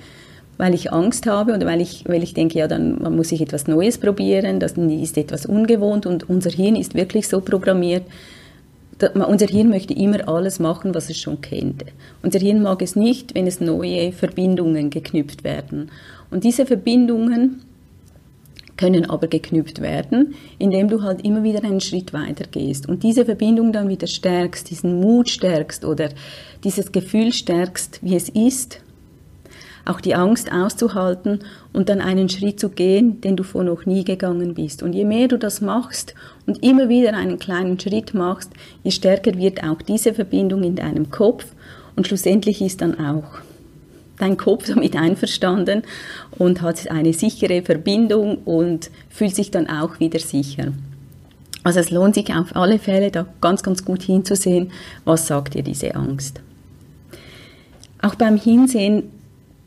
weil 0.57 0.73
ich 0.73 0.91
Angst 0.93 1.25
habe 1.25 1.53
oder 1.53 1.65
weil 1.65 1.81
ich, 1.81 2.03
weil 2.07 2.23
ich 2.23 2.33
denke, 2.33 2.59
ja, 2.59 2.67
dann 2.67 3.01
muss 3.15 3.31
ich 3.31 3.41
etwas 3.41 3.67
Neues 3.67 3.97
probieren, 3.97 4.59
das 4.59 4.73
ist 4.73 5.17
etwas 5.17 5.45
ungewohnt 5.45 6.05
und 6.05 6.29
unser 6.29 6.51
Hirn 6.51 6.75
ist 6.75 6.95
wirklich 6.95 7.27
so 7.27 7.41
programmiert, 7.41 8.03
unser 9.27 9.47
Hirn 9.47 9.69
möchte 9.69 9.93
immer 9.93 10.27
alles 10.27 10.59
machen, 10.59 10.93
was 10.93 11.09
es 11.09 11.17
schon 11.17 11.41
kennt. 11.41 11.83
Unser 12.21 12.39
Hirn 12.39 12.61
mag 12.61 12.81
es 12.81 12.95
nicht, 12.95 13.35
wenn 13.35 13.47
es 13.47 13.59
neue 13.59 14.11
Verbindungen 14.11 14.89
geknüpft 14.89 15.43
werden. 15.43 15.91
Und 16.31 16.43
diese 16.43 16.65
Verbindungen 16.65 17.61
können 18.77 19.09
aber 19.09 19.27
geknüpft 19.27 19.81
werden, 19.81 20.35
indem 20.57 20.89
du 20.89 21.03
halt 21.03 21.23
immer 21.23 21.43
wieder 21.43 21.63
einen 21.63 21.81
Schritt 21.81 22.13
weiter 22.13 22.45
gehst 22.49 22.89
und 22.89 23.03
diese 23.03 23.25
Verbindung 23.25 23.71
dann 23.71 23.87
wieder 23.87 24.07
stärkst, 24.07 24.69
diesen 24.69 24.99
Mut 24.99 25.29
stärkst 25.29 25.85
oder 25.85 26.09
dieses 26.63 26.91
Gefühl 26.91 27.33
stärkst, 27.33 27.99
wie 28.01 28.15
es 28.15 28.29
ist, 28.29 28.82
auch 29.85 29.99
die 29.99 30.15
Angst 30.15 30.51
auszuhalten 30.51 31.39
und 31.73 31.89
dann 31.89 31.99
einen 31.99 32.29
Schritt 32.29 32.59
zu 32.59 32.69
gehen, 32.69 33.19
den 33.21 33.35
du 33.35 33.43
vor 33.43 33.63
noch 33.63 33.85
nie 33.85 34.03
gegangen 34.03 34.53
bist. 34.53 34.81
Und 34.81 34.93
je 34.93 35.03
mehr 35.03 35.27
du 35.27 35.37
das 35.37 35.61
machst 35.61 36.15
und 36.45 36.63
immer 36.63 36.87
wieder 36.87 37.13
einen 37.13 37.37
kleinen 37.37 37.79
Schritt 37.79 38.13
machst, 38.13 38.51
je 38.83 38.91
stärker 38.91 39.37
wird 39.37 39.63
auch 39.63 39.81
diese 39.81 40.13
Verbindung 40.13 40.63
in 40.63 40.75
deinem 40.75 41.11
Kopf 41.11 41.45
und 41.95 42.07
schlussendlich 42.07 42.61
ist 42.61 42.81
dann 42.81 42.99
auch 42.99 43.39
dein 44.17 44.37
Kopf 44.37 44.67
damit 44.67 44.95
einverstanden 44.95 45.83
und 46.37 46.61
hat 46.61 46.89
eine 46.89 47.13
sichere 47.13 47.61
Verbindung 47.61 48.37
und 48.45 48.89
fühlt 49.09 49.35
sich 49.35 49.51
dann 49.51 49.67
auch 49.67 49.99
wieder 49.99 50.19
sicher. 50.19 50.71
Also 51.63 51.79
es 51.79 51.91
lohnt 51.91 52.15
sich 52.15 52.33
auf 52.33 52.55
alle 52.55 52.77
Fälle, 52.77 53.09
da 53.09 53.25
ganz, 53.41 53.63
ganz 53.63 53.85
gut 53.85 54.03
hinzusehen, 54.03 54.71
was 55.05 55.27
sagt 55.27 55.55
dir 55.55 55.63
diese 55.63 55.95
Angst. 55.95 56.41
Auch 58.01 58.15
beim 58.15 58.37
Hinsehen 58.37 59.03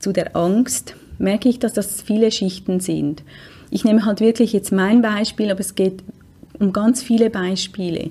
zu 0.07 0.13
der 0.13 0.37
Angst 0.37 0.95
merke 1.19 1.49
ich, 1.49 1.59
dass 1.59 1.73
das 1.73 2.01
viele 2.01 2.31
Schichten 2.31 2.79
sind. 2.79 3.25
Ich 3.71 3.85
nehme 3.85 4.05
halt 4.05 4.21
wirklich 4.21 4.53
jetzt 4.53 4.71
mein 4.71 5.03
Beispiel, 5.03 5.51
aber 5.51 5.59
es 5.59 5.75
geht 5.75 6.05
um 6.61 6.73
ganz 6.73 7.03
viele 7.03 7.29
Beispiele 7.29 8.11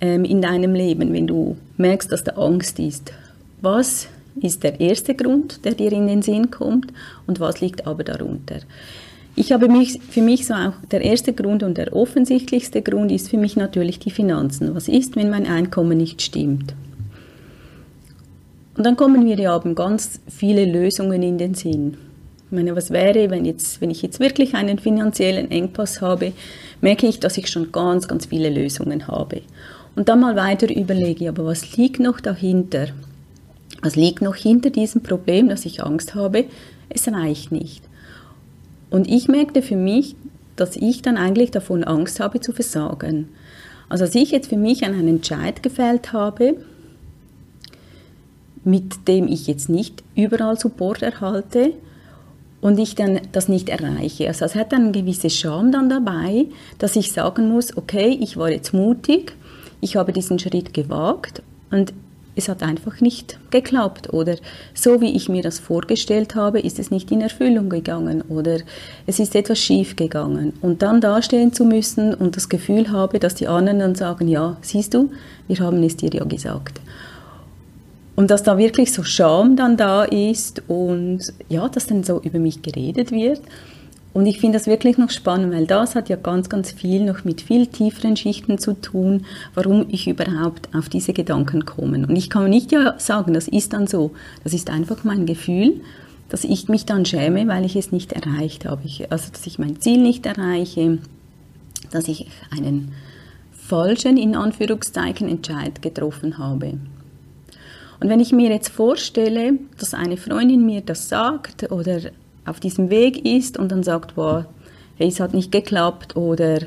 ähm, 0.00 0.24
in 0.24 0.42
deinem 0.42 0.74
Leben, 0.74 1.12
wenn 1.12 1.28
du 1.28 1.56
merkst, 1.76 2.10
dass 2.10 2.24
da 2.24 2.32
Angst 2.32 2.80
ist. 2.80 3.12
Was 3.60 4.08
ist 4.40 4.64
der 4.64 4.80
erste 4.80 5.14
Grund, 5.14 5.64
der 5.64 5.74
dir 5.74 5.92
in 5.92 6.08
den 6.08 6.22
Sinn 6.22 6.50
kommt 6.50 6.92
und 7.28 7.38
was 7.38 7.60
liegt 7.60 7.86
aber 7.86 8.02
darunter? 8.02 8.56
Ich 9.36 9.52
habe 9.52 9.68
mich, 9.68 10.00
für 10.10 10.22
mich 10.22 10.44
so 10.44 10.54
auch 10.54 10.72
der 10.90 11.02
erste 11.02 11.32
Grund 11.34 11.62
und 11.62 11.78
der 11.78 11.94
offensichtlichste 11.94 12.82
Grund 12.82 13.12
ist 13.12 13.28
für 13.28 13.38
mich 13.38 13.54
natürlich 13.54 14.00
die 14.00 14.10
Finanzen. 14.10 14.74
Was 14.74 14.88
ist, 14.88 15.14
wenn 15.14 15.30
mein 15.30 15.46
Einkommen 15.46 15.98
nicht 15.98 16.20
stimmt? 16.20 16.74
Und 18.78 18.84
dann 18.84 18.96
kommen 18.96 19.26
wir 19.26 19.36
ja 19.36 19.50
haben 19.50 19.74
ganz 19.74 20.20
viele 20.28 20.64
Lösungen 20.64 21.20
in 21.20 21.36
den 21.36 21.54
Sinn. 21.54 21.96
Ich 22.46 22.52
meine, 22.52 22.76
was 22.76 22.92
wäre, 22.92 23.28
wenn, 23.28 23.44
jetzt, 23.44 23.80
wenn 23.80 23.90
ich 23.90 24.02
jetzt 24.02 24.20
wirklich 24.20 24.54
einen 24.54 24.78
finanziellen 24.78 25.50
Engpass 25.50 26.00
habe, 26.00 26.32
merke 26.80 27.08
ich, 27.08 27.18
dass 27.18 27.36
ich 27.38 27.50
schon 27.50 27.72
ganz, 27.72 28.06
ganz 28.06 28.26
viele 28.26 28.50
Lösungen 28.50 29.08
habe. 29.08 29.42
Und 29.96 30.08
dann 30.08 30.20
mal 30.20 30.36
weiter 30.36 30.72
überlege, 30.72 31.28
aber 31.28 31.44
was 31.44 31.76
liegt 31.76 31.98
noch 31.98 32.20
dahinter? 32.20 32.86
Was 33.82 33.96
liegt 33.96 34.22
noch 34.22 34.36
hinter 34.36 34.70
diesem 34.70 35.02
Problem, 35.02 35.48
dass 35.48 35.66
ich 35.66 35.82
Angst 35.82 36.14
habe? 36.14 36.44
Es 36.88 37.08
reicht 37.08 37.50
nicht. 37.50 37.82
Und 38.90 39.08
ich 39.08 39.26
merkte 39.26 39.60
für 39.60 39.76
mich, 39.76 40.14
dass 40.54 40.76
ich 40.76 41.02
dann 41.02 41.16
eigentlich 41.16 41.50
davon 41.50 41.82
Angst 41.82 42.20
habe 42.20 42.38
zu 42.38 42.52
versagen. 42.52 43.28
Also 43.88 44.04
als 44.04 44.14
ich 44.14 44.30
jetzt 44.30 44.50
für 44.50 44.56
mich 44.56 44.84
einen 44.84 45.08
Entscheid 45.08 45.64
gefällt 45.64 46.12
habe, 46.12 46.54
mit 48.68 49.08
dem 49.08 49.28
ich 49.28 49.46
jetzt 49.46 49.70
nicht 49.70 50.04
überall 50.14 50.58
Support 50.58 51.00
erhalte 51.00 51.72
und 52.60 52.78
ich 52.78 52.94
dann 52.94 53.20
das 53.32 53.48
nicht 53.48 53.70
erreiche. 53.70 54.28
Also 54.28 54.44
es 54.44 54.54
hat 54.54 54.74
eine 54.74 54.92
gewisse 54.92 55.30
Scham 55.30 55.72
dann 55.72 55.88
dabei, 55.88 56.46
dass 56.78 56.94
ich 56.94 57.12
sagen 57.12 57.48
muss, 57.48 57.74
okay, 57.78 58.18
ich 58.20 58.36
war 58.36 58.50
jetzt 58.50 58.74
mutig, 58.74 59.32
ich 59.80 59.96
habe 59.96 60.12
diesen 60.12 60.38
Schritt 60.38 60.74
gewagt 60.74 61.42
und 61.70 61.94
es 62.36 62.50
hat 62.50 62.62
einfach 62.62 63.00
nicht 63.00 63.38
geklappt 63.50 64.12
oder 64.12 64.36
so 64.74 65.00
wie 65.00 65.16
ich 65.16 65.30
mir 65.30 65.42
das 65.42 65.58
vorgestellt 65.58 66.34
habe, 66.34 66.60
ist 66.60 66.78
es 66.78 66.90
nicht 66.90 67.10
in 67.10 67.22
Erfüllung 67.22 67.70
gegangen 67.70 68.20
oder 68.28 68.58
es 69.06 69.18
ist 69.18 69.34
etwas 69.34 69.58
schief 69.58 69.96
gegangen 69.96 70.52
und 70.60 70.82
dann 70.82 71.00
dastehen 71.00 71.54
zu 71.54 71.64
müssen 71.64 72.12
und 72.12 72.36
das 72.36 72.50
Gefühl 72.50 72.92
habe, 72.92 73.18
dass 73.18 73.34
die 73.34 73.48
anderen 73.48 73.78
dann 73.78 73.94
sagen, 73.94 74.28
ja, 74.28 74.58
siehst 74.60 74.92
du, 74.92 75.10
wir 75.46 75.58
haben 75.58 75.82
es 75.82 75.96
dir 75.96 76.10
ja 76.10 76.24
gesagt. 76.24 76.80
Und 78.18 78.32
dass 78.32 78.42
da 78.42 78.58
wirklich 78.58 78.92
so 78.92 79.04
Scham 79.04 79.54
dann 79.54 79.76
da 79.76 80.02
ist 80.02 80.62
und 80.66 81.20
ja, 81.48 81.68
dass 81.68 81.86
dann 81.86 82.02
so 82.02 82.20
über 82.20 82.40
mich 82.40 82.62
geredet 82.62 83.12
wird 83.12 83.40
und 84.12 84.26
ich 84.26 84.40
finde 84.40 84.58
das 84.58 84.66
wirklich 84.66 84.98
noch 84.98 85.10
spannend, 85.10 85.54
weil 85.54 85.68
das 85.68 85.94
hat 85.94 86.08
ja 86.08 86.16
ganz, 86.16 86.48
ganz 86.48 86.72
viel 86.72 87.04
noch 87.04 87.22
mit 87.22 87.42
viel 87.42 87.68
tieferen 87.68 88.16
Schichten 88.16 88.58
zu 88.58 88.72
tun, 88.72 89.24
warum 89.54 89.86
ich 89.88 90.08
überhaupt 90.08 90.74
auf 90.74 90.88
diese 90.88 91.12
Gedanken 91.12 91.64
komme. 91.64 92.04
Und 92.08 92.16
ich 92.16 92.28
kann 92.28 92.50
nicht 92.50 92.72
ja 92.72 92.98
sagen, 92.98 93.34
das 93.34 93.46
ist 93.46 93.72
dann 93.72 93.86
so. 93.86 94.10
Das 94.42 94.52
ist 94.52 94.68
einfach 94.68 95.04
mein 95.04 95.24
Gefühl, 95.24 95.80
dass 96.28 96.42
ich 96.42 96.68
mich 96.68 96.86
dann 96.86 97.04
schäme, 97.04 97.46
weil 97.46 97.64
ich 97.64 97.76
es 97.76 97.92
nicht 97.92 98.14
erreicht 98.14 98.64
habe. 98.64 98.82
Ich, 98.84 99.12
also, 99.12 99.30
dass 99.30 99.46
ich 99.46 99.60
mein 99.60 99.80
Ziel 99.80 100.02
nicht 100.02 100.26
erreiche, 100.26 100.98
dass 101.92 102.08
ich 102.08 102.26
einen 102.50 102.90
falschen, 103.52 104.16
in 104.16 104.34
Anführungszeichen, 104.34 105.28
Entscheid 105.28 105.80
getroffen 105.82 106.38
habe. 106.38 106.78
Und 108.00 108.08
wenn 108.08 108.20
ich 108.20 108.32
mir 108.32 108.50
jetzt 108.50 108.68
vorstelle, 108.68 109.54
dass 109.78 109.94
eine 109.94 110.16
Freundin 110.16 110.64
mir 110.64 110.82
das 110.82 111.08
sagt 111.08 111.70
oder 111.70 112.00
auf 112.44 112.60
diesem 112.60 112.90
Weg 112.90 113.24
ist 113.24 113.58
und 113.58 113.72
dann 113.72 113.82
sagt, 113.82 114.16
wow, 114.16 114.44
hey, 114.96 115.08
es 115.08 115.20
hat 115.20 115.34
nicht 115.34 115.52
geklappt 115.52 116.16
oder 116.16 116.60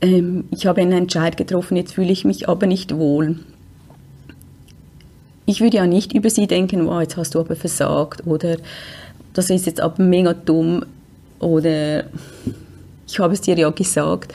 ähm, 0.00 0.44
ich 0.50 0.66
habe 0.66 0.80
einen 0.80 0.92
Entscheid 0.92 1.36
getroffen, 1.36 1.76
jetzt 1.76 1.94
fühle 1.94 2.12
ich 2.12 2.24
mich 2.24 2.48
aber 2.48 2.66
nicht 2.66 2.96
wohl. 2.96 3.38
Ich 5.44 5.60
würde 5.60 5.76
ja 5.76 5.86
nicht 5.86 6.12
über 6.12 6.30
sie 6.30 6.46
denken, 6.46 6.86
wow, 6.86 7.00
jetzt 7.00 7.16
hast 7.16 7.34
du 7.34 7.40
aber 7.40 7.56
versagt 7.56 8.26
oder 8.26 8.56
das 9.32 9.50
ist 9.50 9.66
jetzt 9.66 9.80
aber 9.80 10.02
mega 10.02 10.34
dumm 10.34 10.84
oder 11.38 12.04
ich 13.06 13.18
habe 13.18 13.34
es 13.34 13.40
dir 13.40 13.56
ja 13.56 13.70
gesagt, 13.70 14.32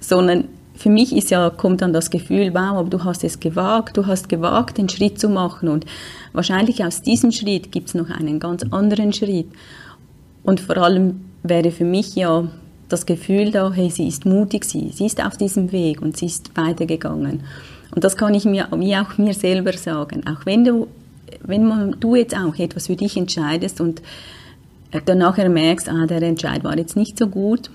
sondern 0.00 0.48
für 0.78 0.90
mich 0.90 1.14
ist 1.14 1.30
ja, 1.30 1.50
kommt 1.50 1.82
dann 1.82 1.92
das 1.92 2.08
Gefühl, 2.08 2.54
wow, 2.54 2.76
aber 2.78 2.88
du 2.88 3.02
hast 3.02 3.24
es 3.24 3.40
gewagt, 3.40 3.96
du 3.96 4.06
hast 4.06 4.28
gewagt, 4.28 4.78
den 4.78 4.88
Schritt 4.88 5.18
zu 5.18 5.28
machen 5.28 5.68
und 5.68 5.84
wahrscheinlich 6.32 6.84
aus 6.84 7.02
diesem 7.02 7.32
Schritt 7.32 7.72
gibt 7.72 7.88
es 7.88 7.94
noch 7.94 8.10
einen 8.10 8.38
ganz 8.38 8.62
anderen 8.70 9.12
Schritt. 9.12 9.48
Und 10.44 10.60
vor 10.60 10.76
allem 10.76 11.20
wäre 11.42 11.72
für 11.72 11.84
mich 11.84 12.14
ja 12.14 12.46
das 12.88 13.06
Gefühl 13.06 13.50
da, 13.50 13.72
hey, 13.72 13.90
sie 13.90 14.06
ist 14.06 14.24
mutig, 14.24 14.64
sie, 14.64 14.90
sie 14.90 15.06
ist 15.06 15.22
auf 15.24 15.36
diesem 15.36 15.72
Weg 15.72 16.00
und 16.00 16.16
sie 16.16 16.26
ist 16.26 16.56
weitergegangen. 16.56 17.40
Und 17.92 18.04
das 18.04 18.16
kann 18.16 18.34
ich 18.34 18.44
mir, 18.44 18.68
wie 18.76 18.96
auch 18.96 19.18
mir 19.18 19.34
selber 19.34 19.72
sagen. 19.72 20.28
Auch 20.28 20.46
wenn 20.46 20.64
du, 20.64 20.86
wenn 21.42 21.66
man, 21.66 21.96
du 21.98 22.14
jetzt 22.14 22.36
auch 22.36 22.56
etwas 22.56 22.86
für 22.86 22.94
dich 22.96 23.16
entscheidest 23.16 23.80
und 23.80 24.00
dann 25.06 25.18
nachher 25.18 25.48
merkst, 25.48 25.88
ah, 25.88 26.06
der 26.06 26.22
Entscheid 26.22 26.62
war 26.62 26.78
jetzt 26.78 26.96
nicht 26.96 27.18
so 27.18 27.26
gut, 27.26 27.68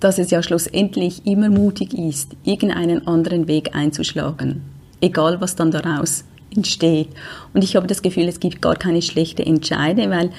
dass 0.00 0.18
es 0.18 0.30
ja 0.30 0.42
schlussendlich 0.42 1.26
immer 1.26 1.50
mutig 1.50 1.94
ist, 1.94 2.32
irgendeinen 2.44 3.06
anderen 3.06 3.46
Weg 3.46 3.74
einzuschlagen, 3.74 4.62
egal 5.00 5.40
was 5.40 5.56
dann 5.56 5.70
daraus 5.70 6.24
entsteht. 6.54 7.08
Und 7.54 7.62
ich 7.62 7.76
habe 7.76 7.86
das 7.86 8.02
Gefühl, 8.02 8.26
es 8.26 8.40
gibt 8.40 8.60
gar 8.60 8.76
keine 8.76 9.02
schlechte 9.02 9.44
Entscheide, 9.44 10.10
weil 10.10 10.30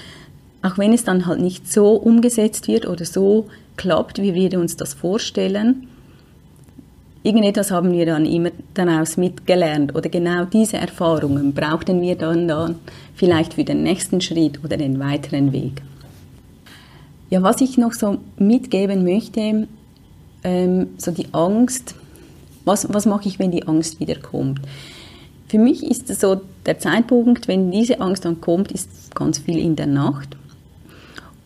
auch 0.62 0.78
wenn 0.78 0.94
es 0.94 1.04
dann 1.04 1.26
halt 1.26 1.40
nicht 1.40 1.72
so 1.72 1.94
umgesetzt 1.94 2.68
wird 2.68 2.88
oder 2.88 3.06
so 3.06 3.48
klappt, 3.78 4.22
wie 4.22 4.34
wir 4.34 4.60
uns 4.60 4.76
das 4.76 4.94
vorstellen, 4.94 5.88
irgendetwas 7.24 7.72
haben 7.72 7.92
wir 7.92 8.06
dann 8.06 8.26
immer 8.26 8.50
daraus 8.74 9.18
mitgelernt 9.18 9.96
oder 9.96 10.10
genau 10.10 10.46
diese 10.46 10.78
Erfahrungen 10.78 11.54
brauchten 11.54 12.02
wir 12.02 12.16
dann, 12.16 12.48
dann 12.48 12.76
vielleicht 13.16 13.54
für 13.54 13.64
den 13.64 13.84
nächsten 13.84 14.22
Schritt 14.22 14.64
oder 14.64 14.78
den 14.78 15.00
weiteren 15.00 15.52
Weg. 15.52 15.82
Ja, 17.32 17.42
was 17.42 17.62
ich 17.62 17.78
noch 17.78 17.94
so 17.94 18.18
mitgeben 18.38 19.06
möchte, 19.06 19.70
ähm, 20.44 20.88
so 20.98 21.12
die 21.12 21.34
Angst, 21.34 21.96
was, 22.66 22.94
was 22.94 23.06
mache 23.06 23.30
ich, 23.30 23.40
wenn 23.40 23.52
die 23.52 23.66
Angst 23.68 24.02
wieder 24.02 24.16
kommt? 24.16 24.60
Für 25.48 25.58
mich 25.58 25.82
ist 25.82 26.10
so 26.20 26.42
der 26.66 26.80
Zeitpunkt, 26.80 27.48
wenn 27.48 27.72
diese 27.72 28.02
Angst 28.02 28.26
dann 28.26 28.42
kommt, 28.42 28.74
ist 28.74 29.16
ganz 29.16 29.40
viel 29.40 29.58
in 29.60 29.78
der 29.78 29.88
Nacht. 29.88 30.36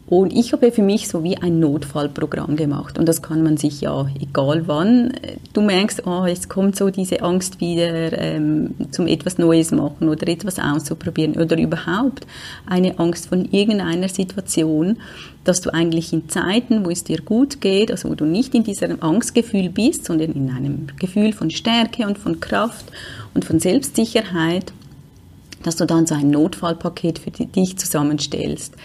Und 0.07 0.33
ich 0.33 0.53
habe 0.53 0.71
für 0.71 0.83
mich 0.83 1.07
so 1.07 1.23
wie 1.23 1.37
ein 1.37 1.59
Notfallprogramm 1.59 2.55
gemacht. 2.55 2.99
Und 2.99 3.07
das 3.07 3.23
kann 3.23 3.41
man 3.41 3.57
sich 3.57 3.81
ja, 3.81 4.07
egal 4.21 4.67
wann, 4.67 5.13
du 5.53 5.61
merkst, 5.61 6.05
oh, 6.05 6.25
es 6.25 6.47
kommt 6.47 6.75
so 6.75 6.91
diese 6.91 7.23
Angst 7.23 7.59
wieder 7.59 8.13
ähm, 8.13 8.75
zum 8.91 9.07
etwas 9.07 9.39
Neues 9.39 9.71
machen 9.71 10.07
oder 10.07 10.27
etwas 10.27 10.59
auszuprobieren 10.59 11.41
oder 11.41 11.57
überhaupt 11.57 12.27
eine 12.67 12.99
Angst 12.99 13.29
von 13.29 13.45
irgendeiner 13.45 14.07
Situation, 14.07 14.97
dass 15.43 15.61
du 15.61 15.73
eigentlich 15.73 16.13
in 16.13 16.29
Zeiten, 16.29 16.85
wo 16.85 16.91
es 16.91 17.03
dir 17.03 17.21
gut 17.21 17.59
geht, 17.59 17.89
also 17.89 18.09
wo 18.09 18.13
du 18.13 18.25
nicht 18.25 18.53
in 18.53 18.63
diesem 18.63 19.01
Angstgefühl 19.01 19.69
bist, 19.69 20.05
sondern 20.05 20.33
in 20.33 20.51
einem 20.51 20.87
Gefühl 20.99 21.33
von 21.33 21.49
Stärke 21.49 22.05
und 22.05 22.19
von 22.19 22.39
Kraft 22.39 22.85
und 23.33 23.43
von 23.43 23.59
Selbstsicherheit, 23.59 24.71
dass 25.63 25.77
du 25.77 25.85
dann 25.85 26.05
so 26.05 26.13
ein 26.13 26.29
Notfallpaket 26.29 27.17
für 27.17 27.31
dich 27.31 27.77
zusammenstellst. 27.77 28.75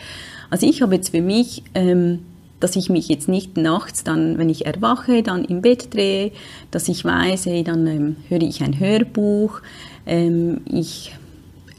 Also 0.50 0.66
ich 0.66 0.82
habe 0.82 0.96
jetzt 0.96 1.10
für 1.10 1.22
mich, 1.22 1.62
ähm, 1.74 2.20
dass 2.58 2.76
ich 2.76 2.90
mich 2.90 3.08
jetzt 3.08 3.28
nicht 3.28 3.56
nachts 3.56 4.04
dann, 4.04 4.36
wenn 4.36 4.48
ich 4.48 4.66
erwache, 4.66 5.22
dann 5.22 5.44
im 5.44 5.62
Bett 5.62 5.94
drehe, 5.94 6.32
dass 6.70 6.88
ich 6.88 7.04
weiß, 7.04 7.46
hey, 7.46 7.64
dann 7.64 7.86
ähm, 7.86 8.16
höre 8.28 8.42
ich 8.42 8.62
ein 8.62 8.78
Hörbuch, 8.78 9.60
ähm, 10.06 10.60
ich 10.70 11.12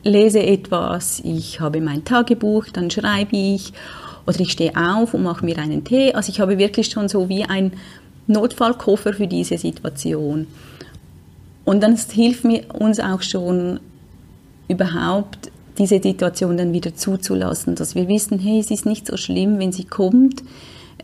lese 0.04 0.42
etwas, 0.42 1.22
ich 1.24 1.60
habe 1.60 1.82
mein 1.82 2.04
Tagebuch, 2.04 2.66
dann 2.74 2.90
schreibe 2.90 3.36
ich 3.36 3.74
oder 4.26 4.40
ich 4.40 4.52
stehe 4.54 4.76
auf 4.76 5.14
und 5.14 5.24
mache 5.24 5.46
mir 5.46 5.58
einen 5.60 5.84
Tee. 5.84 6.14
Also 6.14 6.32
ich 6.32 6.40
habe 6.40 6.58
wirklich 6.58 6.90
schon 6.90 7.08
so 7.08 7.30
wie 7.30 7.44
ein 7.44 7.74
Notfallkoffer 8.28 9.14
für 9.14 9.28
diese 9.28 9.58
Situation. 9.58 10.48
Und 11.66 11.84
dann 11.84 11.96
hilft 11.96 12.44
mir 12.44 12.64
uns 12.74 13.00
auch 13.00 13.22
schon 13.22 13.80
überhaupt 14.68 15.52
diese 15.78 16.02
Situation 16.02 16.58
dann 16.58 16.74
wieder 16.74 16.96
zuzulassen, 16.96 17.76
dass 17.76 17.96
wir 17.96 18.08
wissen, 18.08 18.40
hey, 18.40 18.60
es 18.60 18.72
ist 18.72 18.86
nicht 18.86 19.08
so 19.08 19.18
schlimm, 19.18 19.60
wenn 19.60 19.72
sie 19.72 19.86
kommt. 19.86 20.44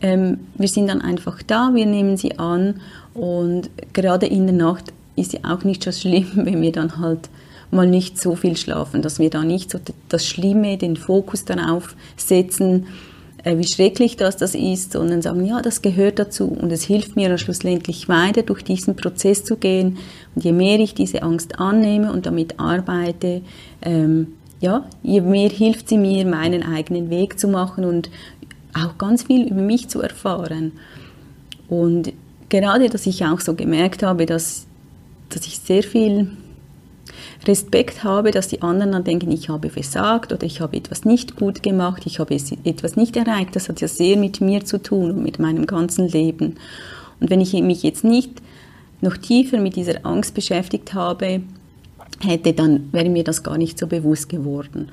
Ähm, 0.00 0.40
wir 0.54 0.68
sind 0.68 0.88
dann 0.88 1.00
einfach 1.00 1.42
da, 1.42 1.70
wir 1.74 1.86
nehmen 1.86 2.16
sie 2.16 2.38
an 2.38 2.80
und 3.14 3.70
gerade 3.92 4.26
in 4.26 4.46
der 4.46 4.54
Nacht 4.54 4.92
ist 5.16 5.32
ja 5.32 5.40
auch 5.42 5.64
nicht 5.64 5.82
so 5.82 5.90
schlimm, 5.92 6.30
wenn 6.34 6.62
wir 6.62 6.72
dann 6.72 6.98
halt 6.98 7.28
mal 7.70 7.86
nicht 7.86 8.20
so 8.20 8.34
viel 8.34 8.56
schlafen, 8.56 9.02
dass 9.02 9.18
wir 9.18 9.30
da 9.30 9.42
nicht 9.42 9.70
so 9.70 9.78
das 10.08 10.26
Schlimme, 10.26 10.78
den 10.78 10.96
Fokus 10.96 11.44
darauf 11.44 11.96
setzen, 12.16 12.86
äh, 13.44 13.58
wie 13.58 13.66
schrecklich 13.66 14.16
das, 14.16 14.36
das 14.36 14.54
ist, 14.54 14.92
sondern 14.92 15.22
sagen, 15.22 15.44
ja, 15.44 15.60
das 15.60 15.82
gehört 15.82 16.18
dazu 16.18 16.46
und 16.46 16.72
es 16.72 16.84
hilft 16.84 17.16
mir 17.16 17.28
dann 17.28 17.38
schlussendlich 17.38 18.08
weiter, 18.08 18.42
durch 18.42 18.62
diesen 18.64 18.96
Prozess 18.96 19.44
zu 19.44 19.56
gehen. 19.56 19.98
Und 20.34 20.44
je 20.44 20.52
mehr 20.52 20.78
ich 20.80 20.94
diese 20.94 21.22
Angst 21.22 21.58
annehme 21.58 22.12
und 22.12 22.26
damit 22.26 22.58
arbeite, 22.58 23.42
ähm, 23.82 24.28
ja, 24.60 24.84
je 25.02 25.20
mehr 25.20 25.50
hilft 25.50 25.88
sie 25.88 25.98
mir, 25.98 26.26
meinen 26.26 26.62
eigenen 26.62 27.10
Weg 27.10 27.38
zu 27.38 27.48
machen 27.48 27.84
und 27.84 28.10
auch 28.74 28.98
ganz 28.98 29.24
viel 29.24 29.48
über 29.48 29.60
mich 29.60 29.88
zu 29.88 30.00
erfahren. 30.00 30.72
Und 31.68 32.12
gerade, 32.48 32.88
dass 32.88 33.06
ich 33.06 33.24
auch 33.24 33.40
so 33.40 33.54
gemerkt 33.54 34.02
habe, 34.02 34.26
dass, 34.26 34.66
dass 35.28 35.46
ich 35.46 35.58
sehr 35.58 35.82
viel 35.82 36.30
Respekt 37.46 38.04
habe, 38.04 38.30
dass 38.30 38.48
die 38.48 38.62
anderen 38.62 38.92
dann 38.92 39.04
denken, 39.04 39.30
ich 39.30 39.48
habe 39.48 39.70
versagt 39.70 40.32
oder 40.32 40.44
ich 40.44 40.60
habe 40.60 40.76
etwas 40.76 41.04
nicht 41.04 41.36
gut 41.36 41.62
gemacht, 41.62 42.02
ich 42.04 42.18
habe 42.18 42.34
etwas 42.34 42.96
nicht 42.96 43.16
erreicht. 43.16 43.54
Das 43.54 43.68
hat 43.68 43.80
ja 43.80 43.88
sehr 43.88 44.16
mit 44.16 44.40
mir 44.40 44.64
zu 44.64 44.82
tun 44.82 45.12
und 45.12 45.22
mit 45.22 45.38
meinem 45.38 45.66
ganzen 45.66 46.08
Leben. 46.08 46.56
Und 47.20 47.30
wenn 47.30 47.40
ich 47.40 47.52
mich 47.54 47.82
jetzt 47.82 48.04
nicht 48.04 48.42
noch 49.00 49.16
tiefer 49.16 49.58
mit 49.60 49.76
dieser 49.76 50.04
Angst 50.04 50.34
beschäftigt 50.34 50.94
habe, 50.94 51.42
hätte, 52.20 52.52
dann 52.52 52.92
wäre 52.92 53.08
mir 53.08 53.24
das 53.24 53.42
gar 53.42 53.58
nicht 53.58 53.78
so 53.78 53.86
bewusst 53.86 54.28
geworden. 54.28 54.90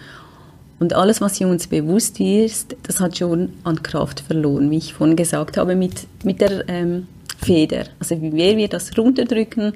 Und 0.79 0.93
alles, 0.93 1.21
was 1.21 1.39
uns 1.39 1.67
bewusst 1.67 2.19
ist, 2.19 2.75
das 2.83 2.99
hat 2.99 3.17
schon 3.17 3.49
an 3.63 3.81
Kraft 3.81 4.19
verloren, 4.19 4.69
wie 4.71 4.77
ich 4.77 4.93
vorhin 4.93 5.15
gesagt 5.15 5.57
habe, 5.57 5.75
mit, 5.75 6.05
mit 6.23 6.41
der 6.41 6.67
ähm, 6.67 7.07
Feder. 7.37 7.85
Also 7.99 8.21
wie 8.21 8.31
mehr 8.31 8.57
wir 8.57 8.67
das 8.67 8.97
runterdrücken, 8.97 9.73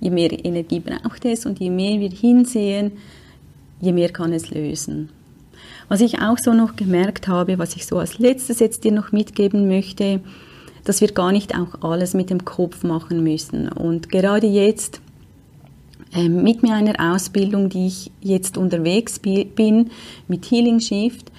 je 0.00 0.10
mehr 0.10 0.44
Energie 0.44 0.80
braucht 0.80 1.24
es 1.24 1.46
und 1.46 1.60
je 1.60 1.70
mehr 1.70 2.00
wir 2.00 2.10
hinsehen, 2.10 2.92
je 3.80 3.92
mehr 3.92 4.08
kann 4.08 4.32
es 4.32 4.50
lösen. 4.50 5.10
Was 5.88 6.00
ich 6.00 6.20
auch 6.20 6.38
so 6.38 6.52
noch 6.52 6.76
gemerkt 6.76 7.28
habe, 7.28 7.58
was 7.58 7.76
ich 7.76 7.86
so 7.86 7.98
als 7.98 8.18
letztes 8.18 8.60
jetzt 8.60 8.84
dir 8.84 8.92
noch 8.92 9.12
mitgeben 9.12 9.68
möchte, 9.68 10.20
dass 10.84 11.00
wir 11.00 11.12
gar 11.12 11.32
nicht 11.32 11.54
auch 11.56 11.82
alles 11.82 12.14
mit 12.14 12.30
dem 12.30 12.44
Kopf 12.44 12.82
machen 12.82 13.22
müssen. 13.22 13.68
Und 13.68 14.08
gerade 14.08 14.46
jetzt 14.46 15.00
mit 16.12 16.62
meiner 16.62 17.14
Ausbildung, 17.14 17.68
die 17.68 17.86
ich 17.86 18.10
jetzt 18.20 18.56
unterwegs 18.56 19.18
bin, 19.20 19.90
mit 20.28 20.50
Healing 20.50 20.80
Shift, 20.80 21.30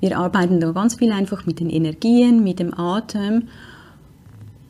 wir 0.00 0.18
arbeiten 0.18 0.60
da 0.60 0.72
ganz 0.72 0.96
viel 0.96 1.12
einfach 1.12 1.46
mit 1.46 1.60
den 1.60 1.70
Energien, 1.70 2.44
mit 2.44 2.58
dem 2.58 2.78
Atem 2.78 3.44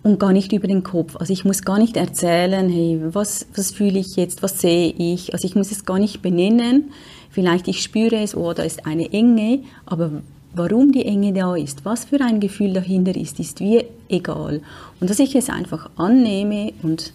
und 0.04 0.20
gar 0.20 0.32
nicht 0.32 0.52
über 0.52 0.68
den 0.68 0.84
Kopf. 0.84 1.16
Also 1.16 1.32
ich 1.32 1.44
muss 1.44 1.62
gar 1.62 1.78
nicht 1.78 1.96
erzählen, 1.96 2.68
hey, 2.68 3.00
was, 3.02 3.46
was 3.56 3.72
fühle 3.72 3.98
ich 3.98 4.14
jetzt, 4.14 4.44
was 4.44 4.60
sehe 4.60 4.94
ich. 4.96 5.32
Also 5.32 5.48
ich 5.48 5.56
muss 5.56 5.72
es 5.72 5.84
gar 5.84 5.98
nicht 5.98 6.22
benennen. 6.22 6.92
Vielleicht 7.30 7.66
ich 7.66 7.82
spüre 7.82 8.22
es, 8.22 8.36
oh, 8.36 8.52
da 8.52 8.62
ist 8.62 8.86
eine 8.86 9.12
Enge, 9.12 9.64
aber 9.86 10.22
warum 10.54 10.92
die 10.92 11.04
Enge 11.04 11.32
da 11.32 11.56
ist, 11.56 11.84
was 11.84 12.04
für 12.04 12.20
ein 12.20 12.38
Gefühl 12.38 12.72
dahinter 12.72 13.16
ist, 13.16 13.40
ist 13.40 13.58
wie 13.58 13.84
egal. 14.08 14.60
Und 15.00 15.10
dass 15.10 15.18
ich 15.18 15.34
es 15.34 15.50
einfach 15.50 15.90
annehme 15.96 16.72
und 16.82 17.12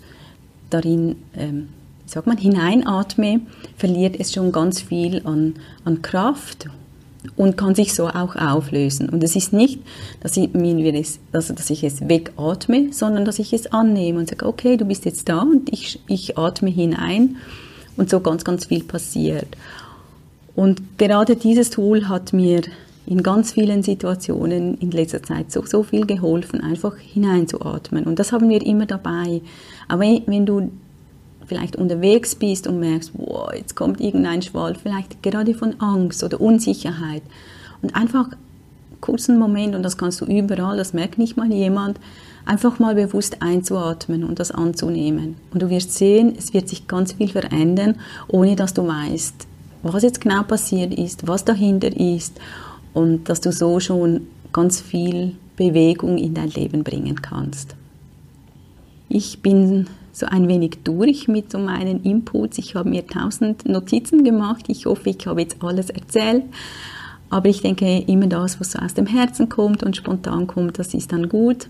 darin, 0.69 1.15
ähm, 1.37 1.69
sagt 2.09 2.27
man, 2.27 2.37
hineinatme, 2.37 3.41
verliert 3.77 4.19
es 4.19 4.33
schon 4.33 4.51
ganz 4.51 4.81
viel 4.81 5.21
an, 5.25 5.55
an 5.85 6.01
Kraft 6.01 6.67
und 7.35 7.55
kann 7.55 7.75
sich 7.75 7.93
so 7.93 8.07
auch 8.07 8.35
auflösen. 8.35 9.09
Und 9.09 9.23
es 9.23 9.35
ist 9.35 9.53
nicht, 9.53 9.79
dass 10.21 10.35
ich, 10.37 10.49
also 11.31 11.53
dass 11.53 11.69
ich 11.69 11.83
es 11.83 12.07
wegatme, 12.07 12.91
sondern 12.93 13.25
dass 13.25 13.39
ich 13.39 13.53
es 13.53 13.71
annehme 13.71 14.19
und 14.19 14.29
sage, 14.29 14.47
okay, 14.47 14.77
du 14.77 14.85
bist 14.85 15.05
jetzt 15.05 15.29
da 15.29 15.41
und 15.41 15.71
ich, 15.71 15.99
ich 16.07 16.37
atme 16.37 16.69
hinein 16.69 17.37
und 17.95 18.09
so 18.09 18.21
ganz, 18.21 18.43
ganz 18.43 18.65
viel 18.65 18.83
passiert. 18.83 19.55
Und 20.55 20.97
gerade 20.97 21.35
dieses 21.35 21.69
Tool 21.69 22.07
hat 22.09 22.33
mir 22.33 22.61
in 23.05 23.23
ganz 23.23 23.53
vielen 23.53 23.83
Situationen 23.83 24.77
in 24.79 24.91
letzter 24.91 25.21
Zeit 25.21 25.51
so, 25.51 25.65
so 25.65 25.83
viel 25.83 26.05
geholfen, 26.05 26.61
einfach 26.61 26.97
hineinzuatmen. 26.97 28.05
Und 28.05 28.19
das 28.19 28.31
haben 28.31 28.49
wir 28.49 28.65
immer 28.65 28.85
dabei. 28.85 29.41
Aber 29.87 30.01
wenn 30.01 30.45
du 30.45 30.71
vielleicht 31.49 31.75
unterwegs 31.75 32.35
bist 32.35 32.67
und 32.67 32.79
merkst, 32.79 33.11
wow, 33.15 33.51
jetzt 33.53 33.75
kommt 33.75 33.99
irgendein 33.99 34.41
Schwall, 34.41 34.75
vielleicht 34.75 35.21
gerade 35.21 35.53
von 35.53 35.81
Angst 35.81 36.23
oder 36.23 36.39
Unsicherheit. 36.39 37.23
Und 37.81 37.95
einfach 37.95 38.29
kurzen 39.01 39.37
Moment, 39.37 39.75
und 39.75 39.83
das 39.83 39.97
kannst 39.97 40.21
du 40.21 40.25
überall, 40.25 40.77
das 40.77 40.93
merkt 40.93 41.17
nicht 41.17 41.35
mal 41.35 41.51
jemand, 41.51 41.99
einfach 42.45 42.79
mal 42.79 42.95
bewusst 42.95 43.41
einzuatmen 43.41 44.23
und 44.23 44.39
das 44.39 44.51
anzunehmen. 44.51 45.35
Und 45.51 45.61
du 45.61 45.69
wirst 45.69 45.93
sehen, 45.93 46.33
es 46.37 46.53
wird 46.53 46.69
sich 46.69 46.87
ganz 46.87 47.13
viel 47.13 47.29
verändern, 47.29 47.95
ohne 48.27 48.55
dass 48.55 48.73
du 48.73 48.87
weißt, 48.87 49.47
was 49.83 50.03
jetzt 50.03 50.21
genau 50.21 50.43
passiert 50.43 50.93
ist, 50.93 51.27
was 51.27 51.45
dahinter 51.45 51.95
ist 51.95 52.39
und 52.93 53.29
dass 53.29 53.41
du 53.41 53.51
so 53.51 53.79
schon 53.79 54.27
ganz 54.51 54.81
viel 54.81 55.35
Bewegung 55.55 56.17
in 56.17 56.33
dein 56.33 56.49
Leben 56.49 56.83
bringen 56.83 57.21
kannst. 57.21 57.75
Ich 59.09 59.41
bin 59.41 59.87
so 60.19 60.25
ein 60.27 60.47
wenig 60.47 60.79
durch 60.83 61.27
mit 61.27 61.51
so 61.51 61.59
meinen 61.59 62.03
Inputs. 62.03 62.57
Ich 62.57 62.75
habe 62.75 62.89
mir 62.89 63.07
tausend 63.07 63.67
Notizen 63.67 64.23
gemacht. 64.23 64.65
Ich 64.67 64.85
hoffe, 64.85 65.09
ich 65.09 65.25
habe 65.25 65.41
jetzt 65.41 65.57
alles 65.63 65.89
erzählt. 65.89 66.43
Aber 67.29 67.47
ich 67.47 67.61
denke, 67.61 68.03
immer 68.07 68.27
das, 68.27 68.59
was 68.59 68.71
so 68.71 68.79
aus 68.79 68.93
dem 68.93 69.05
Herzen 69.05 69.49
kommt 69.49 69.83
und 69.83 69.95
spontan 69.95 70.47
kommt, 70.47 70.79
das 70.79 70.93
ist 70.93 71.11
dann 71.11 71.29
gut. 71.29 71.69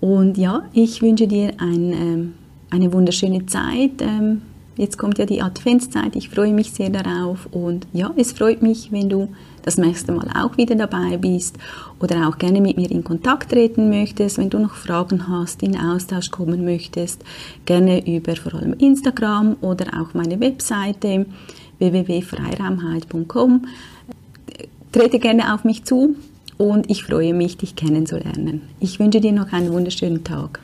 Und 0.00 0.38
ja, 0.38 0.62
ich 0.72 1.02
wünsche 1.02 1.26
dir 1.26 1.52
ein, 1.58 1.92
ähm, 1.92 2.34
eine 2.70 2.92
wunderschöne 2.92 3.46
Zeit. 3.46 4.02
Jetzt 4.78 4.96
kommt 4.96 5.18
ja 5.18 5.26
die 5.26 5.42
Adventszeit. 5.42 6.14
Ich 6.14 6.28
freue 6.28 6.54
mich 6.54 6.70
sehr 6.70 6.88
darauf. 6.88 7.48
Und 7.50 7.88
ja, 7.92 8.12
es 8.16 8.30
freut 8.30 8.62
mich, 8.62 8.92
wenn 8.92 9.08
du 9.08 9.28
das 9.62 9.76
nächste 9.76 10.12
Mal 10.12 10.30
auch 10.36 10.56
wieder 10.56 10.76
dabei 10.76 11.16
bist 11.16 11.58
oder 11.98 12.28
auch 12.28 12.38
gerne 12.38 12.60
mit 12.60 12.76
mir 12.76 12.88
in 12.88 13.02
Kontakt 13.02 13.50
treten 13.50 13.90
möchtest, 13.90 14.38
wenn 14.38 14.50
du 14.50 14.60
noch 14.60 14.74
Fragen 14.74 15.26
hast, 15.28 15.64
in 15.64 15.76
Austausch 15.76 16.30
kommen 16.30 16.64
möchtest, 16.64 17.24
gerne 17.66 18.06
über 18.06 18.36
vor 18.36 18.54
allem 18.54 18.72
Instagram 18.74 19.56
oder 19.62 20.00
auch 20.00 20.14
meine 20.14 20.38
Webseite 20.38 21.26
www.freiraumheit.com. 21.78 23.66
Trete 24.92 25.18
gerne 25.18 25.54
auf 25.54 25.64
mich 25.64 25.84
zu 25.84 26.14
und 26.56 26.88
ich 26.88 27.02
freue 27.02 27.34
mich, 27.34 27.56
dich 27.56 27.74
kennenzulernen. 27.74 28.62
Ich 28.78 29.00
wünsche 29.00 29.20
dir 29.20 29.32
noch 29.32 29.52
einen 29.52 29.72
wunderschönen 29.72 30.22
Tag. 30.22 30.60